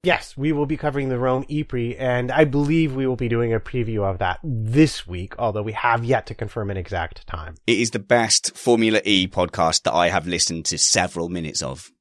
[0.04, 3.54] Yes, we will be covering the Rome E-Prix, and I believe we will be doing
[3.54, 7.56] a preview of that this week, although we have yet to confirm an exact time.
[7.68, 11.92] It is the best Formula E podcast that I have listened to several minutes of.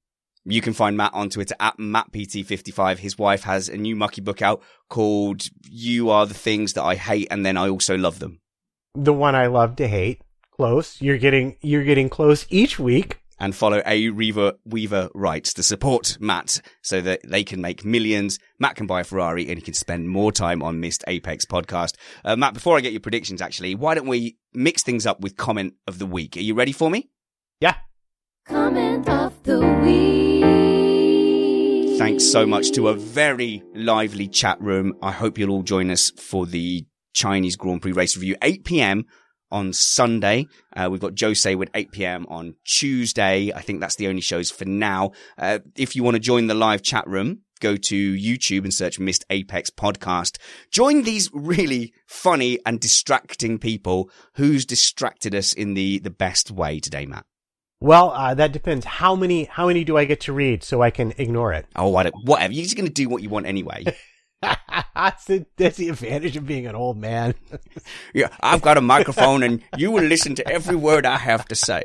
[0.45, 2.99] You can find Matt on Twitter at MattPT55.
[2.99, 6.95] His wife has a new mucky book out called You Are the Things That I
[6.95, 8.39] Hate and Then I Also Love Them.
[8.95, 10.23] The one I love to hate.
[10.53, 11.03] Close.
[11.03, 16.17] You're getting, you're getting close each week and follow A Reaver Weaver Writes to support
[16.21, 18.39] Matt so that they can make millions.
[18.59, 21.95] Matt can buy a Ferrari and he can spend more time on Missed Apex podcast.
[22.25, 25.37] Uh, Matt, before I get your predictions, actually, why don't we mix things up with
[25.37, 26.37] comment of the week?
[26.37, 27.11] Are you ready for me?
[27.61, 27.75] Yeah.
[28.47, 30.45] Comment of the week.
[31.99, 34.95] Thanks so much to a very lively chat room.
[35.03, 39.05] I hope you'll all join us for the Chinese Grand Prix race review, 8 p.m
[39.51, 40.47] on Sunday.
[40.77, 42.27] Uh, we've got Jose with 8 p.m.
[42.29, 43.53] on Tuesday.
[43.53, 45.13] I think that's the only shows for now.
[45.37, 48.99] Uh, if you want to join the live chat room, go to YouTube and search
[48.99, 50.39] Missed Apex podcast.
[50.71, 56.81] Join these really funny and distracting people who's distracted us in the, the best way
[56.81, 57.25] today, Matt.
[57.81, 58.85] Well, uh, that depends.
[58.85, 61.67] How many, how many do I get to read so I can ignore it?
[61.77, 62.53] Oh, whatever.
[62.53, 63.85] You're just going to do what you want anyway.
[64.95, 67.35] that's, the, that's the advantage of being an old man.
[68.15, 71.55] yeah, I've got a microphone and you will listen to every word I have to
[71.55, 71.83] say.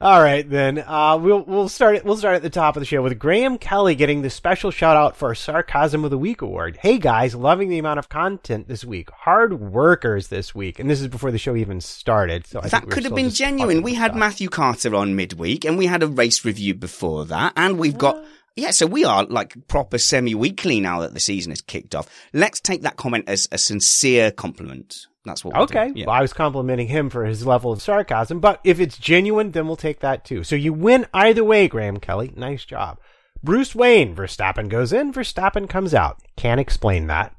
[0.00, 2.04] All right, then uh, we'll we'll start it.
[2.04, 4.98] We'll start at the top of the show with Graham Kelly getting the special shout
[4.98, 6.76] out for Sarcasm of the Week award.
[6.82, 9.08] Hey guys, loving the amount of content this week.
[9.10, 12.46] Hard workers this week, and this is before the show even started.
[12.46, 13.82] So I that could have been genuine.
[13.82, 14.18] We had stuff.
[14.18, 18.22] Matthew Carter on midweek, and we had a race review before that, and we've got.
[18.56, 22.08] Yeah, so we are like proper semi-weekly now that the season is kicked off.
[22.32, 25.06] Let's take that comment as a sincere compliment.
[25.24, 25.56] That's what.
[25.56, 25.90] okay.
[25.94, 26.06] Yeah.
[26.06, 29.66] Well, I was complimenting him for his level of sarcasm, but if it's genuine, then
[29.66, 30.44] we'll take that too.
[30.44, 32.32] So you win either way, Graham Kelly.
[32.36, 32.98] Nice job.
[33.42, 36.18] Bruce Wayne, Verstappen goes in, Verstappen comes out.
[36.36, 37.34] Can't explain that,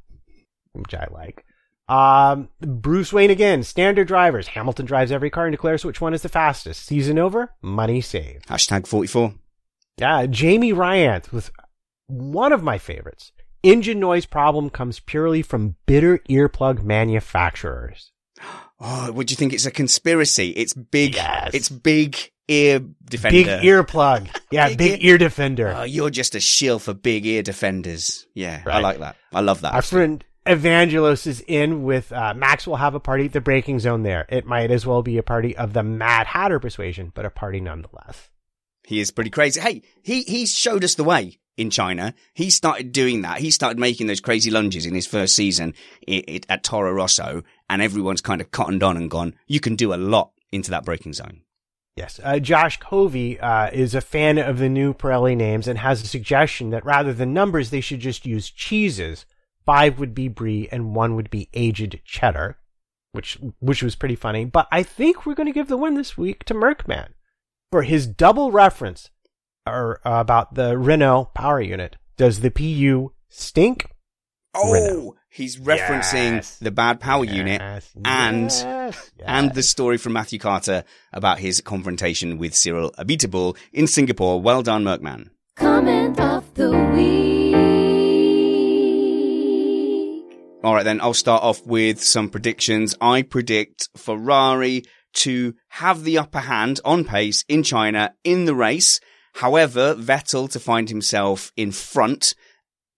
[0.73, 1.45] which I like.
[1.87, 4.47] Um, Bruce Wayne again, standard drivers.
[4.47, 6.85] Hamilton drives every car and declares which one is the fastest.
[6.85, 8.47] Season over, money saved.
[8.47, 9.33] Hashtag 44.
[9.97, 11.51] Yeah, Jamie Ryanth with
[12.07, 13.31] one of my favorites.
[13.63, 18.11] Engine noise problem comes purely from bitter earplug manufacturers.
[18.79, 20.49] Oh, would you think it's a conspiracy?
[20.49, 21.15] It's big.
[21.15, 21.51] Yes.
[21.53, 22.17] It's big
[22.47, 23.31] ear defender.
[23.31, 24.29] Big earplug.
[24.51, 25.73] Yeah, big, big ear, ear, defender.
[25.75, 28.27] Oh, you're just a shield for big ear defenders.
[28.33, 28.75] Yeah, right.
[28.75, 29.15] I like that.
[29.33, 29.73] I love that.
[29.73, 33.79] Our friend Evangelos is in with uh, Max will have a party at the braking
[33.79, 34.25] zone there.
[34.29, 37.59] It might as well be a party of the Mad Hatter persuasion, but a party
[37.59, 38.29] nonetheless.
[38.87, 39.59] He is pretty crazy.
[39.59, 42.13] Hey, he, he showed us the way in China.
[42.33, 43.39] He started doing that.
[43.39, 47.43] He started making those crazy lunges in his first season it, it, at Toro Rosso
[47.69, 50.85] and everyone's kind of cottoned on and gone, you can do a lot into that
[50.85, 51.41] braking zone.
[51.95, 52.19] Yes.
[52.21, 56.07] Uh, Josh Covey uh, is a fan of the new Pirelli names and has a
[56.07, 59.25] suggestion that rather than numbers, they should just use cheeses.
[59.65, 62.57] Five would be brie and one would be aged cheddar,
[63.13, 64.43] which which was pretty funny.
[64.43, 67.14] But I think we're going to give the win this week to Merckman
[67.71, 69.09] for his double reference
[69.65, 71.97] or uh, about the Renault power unit.
[72.17, 73.89] Does the PU stink?
[74.53, 75.15] Oh, Renault.
[75.29, 76.57] he's referencing yes.
[76.59, 77.35] the bad power yes.
[77.35, 77.61] unit
[78.05, 79.11] and yes.
[79.25, 84.39] and the story from Matthew Carter about his confrontation with Cyril Abiteboul in Singapore.
[84.39, 85.31] Well done, Merkman.
[85.57, 87.25] Comment of the week.
[90.63, 92.95] All right, then I'll start off with some predictions.
[92.99, 94.83] I predict Ferrari
[95.15, 98.99] to have the upper hand on pace in China in the race.
[99.35, 102.33] However, Vettel to find himself in front,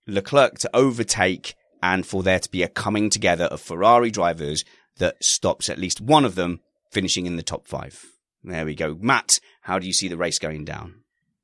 [0.06, 4.64] Leclerc to overtake, and for there to be a coming together of Ferrari drivers
[4.98, 6.60] that stops at least one of them
[6.91, 8.03] finishing in the top five.
[8.44, 8.98] There we go.
[8.99, 11.02] Matt, how do you see the race going down?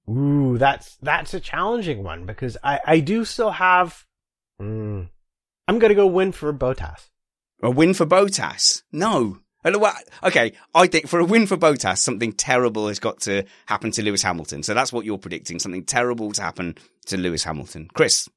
[0.10, 4.06] Ooh, that's that's a challenging one because I I do still have.
[4.62, 5.10] Mm,
[5.68, 7.10] I'm gonna go win for Bottas.
[7.62, 8.84] A win for Bottas?
[8.92, 9.40] No,
[10.24, 14.04] Okay, I think for a win for Bottas, something terrible has got to happen to
[14.04, 14.64] Lewis Hamilton.
[14.64, 16.76] So that's what you're predicting, something terrible to happen
[17.06, 17.90] to Lewis Hamilton.
[17.94, 18.28] Chris.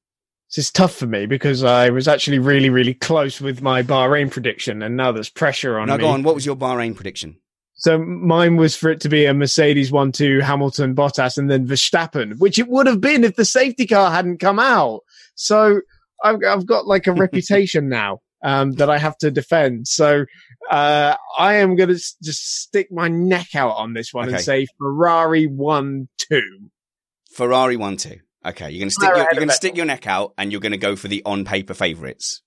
[0.50, 4.30] This is tough for me because I was actually really, really close with my Bahrain
[4.30, 6.02] prediction, and now there's pressure on now, me.
[6.02, 6.22] go on.
[6.22, 7.36] What was your Bahrain prediction?
[7.78, 12.38] So mine was for it to be a Mercedes 1-2 Hamilton Bottas and then Verstappen,
[12.38, 15.00] which it would have been if the safety car hadn't come out.
[15.34, 15.80] So
[16.24, 19.88] I've, I've got like a reputation now um, that I have to defend.
[19.88, 20.24] So
[20.70, 24.36] uh, I am going to s- just stick my neck out on this one Okay.
[24.36, 26.70] and say Ferrari one two.
[27.32, 28.20] Ferrari one two.
[28.44, 30.52] Okay, you're going to stick Fire your, you're going to stick your neck out, and
[30.52, 32.42] you're going to go for the on paper favourites.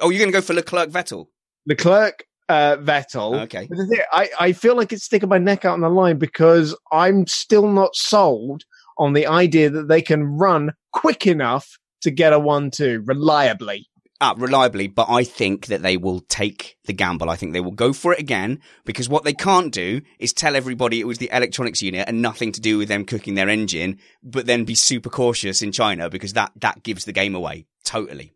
[0.00, 1.26] Oh, you're going to go for Leclerc Vettel.
[1.66, 3.42] Leclerc, uh, Vettel.
[3.42, 3.66] Okay.
[3.68, 6.18] But the thing- I, I feel like it's sticking my neck out on the line
[6.18, 8.64] because I'm still not sold
[8.98, 13.86] on the idea that they can run quick enough to get a one two reliably.
[14.26, 17.28] Ah, reliably, but I think that they will take the gamble.
[17.28, 20.56] I think they will go for it again because what they can't do is tell
[20.56, 23.98] everybody it was the electronics unit and nothing to do with them cooking their engine,
[24.22, 27.66] but then be super cautious in China because that, that gives the game away.
[27.84, 28.32] Totally.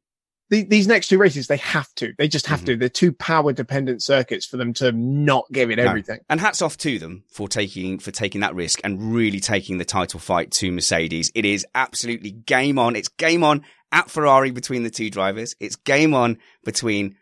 [0.50, 2.14] The, these next two races, they have to.
[2.16, 2.76] They just have to.
[2.76, 5.84] They're two power dependent circuits for them to not give it No.
[5.84, 6.20] everything.
[6.30, 9.84] And hats off to them for taking for taking that risk and really taking the
[9.84, 11.30] title fight to Mercedes.
[11.34, 12.96] It is absolutely game on.
[12.96, 13.62] It's game on
[13.92, 15.54] at Ferrari between the two drivers.
[15.60, 17.16] It's game on between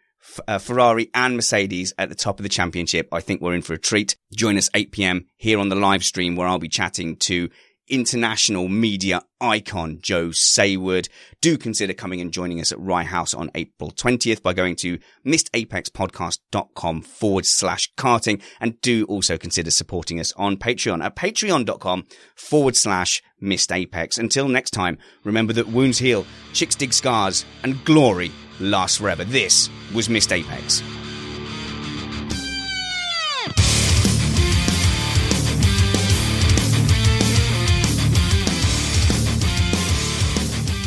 [0.48, 3.08] uh, Ferrari and Mercedes at the top of the championship.
[3.12, 4.16] I think we're in for a treat.
[4.34, 5.26] Join us 8 p.m.
[5.36, 7.50] here on the live stream where I'll be chatting to
[7.88, 11.08] international media icon Joe Saward.
[11.40, 14.98] Do consider coming and joining us at Rye House on April 20th by going to
[15.26, 22.76] missedapexpodcast.com forward slash karting and do also consider supporting us on Patreon at patreon.com forward
[22.76, 24.18] slash missed apex.
[24.18, 29.24] Until next time, remember that wounds heal, chicks dig scars, and glory lasts forever.
[29.24, 30.82] This was Missed Apex.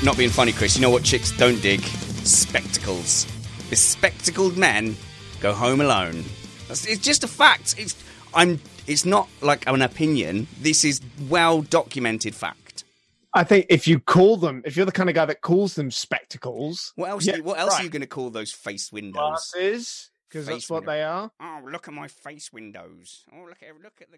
[0.04, 0.76] Not being funny, Chris.
[0.78, 1.82] You know what chicks don't dig?
[1.82, 3.26] Spectacles.
[3.70, 4.96] Bespectacled men
[5.42, 6.24] go home alone.
[6.68, 7.76] That's, it's just a fact.
[7.78, 8.02] It's
[8.34, 8.60] I'm.
[8.88, 10.48] It's not like an opinion.
[10.62, 12.86] This is well documented fact.
[13.34, 15.92] I think if you call them, if you're the kind of guy that calls them
[15.92, 17.26] spectacles, What else?
[17.26, 19.52] Yeah, what else are you going to call those face windows?
[19.54, 20.92] glasses, because that's what window.
[20.94, 21.32] they are.
[21.42, 23.26] Oh, look at my face windows.
[23.34, 24.18] Oh, look at look at the.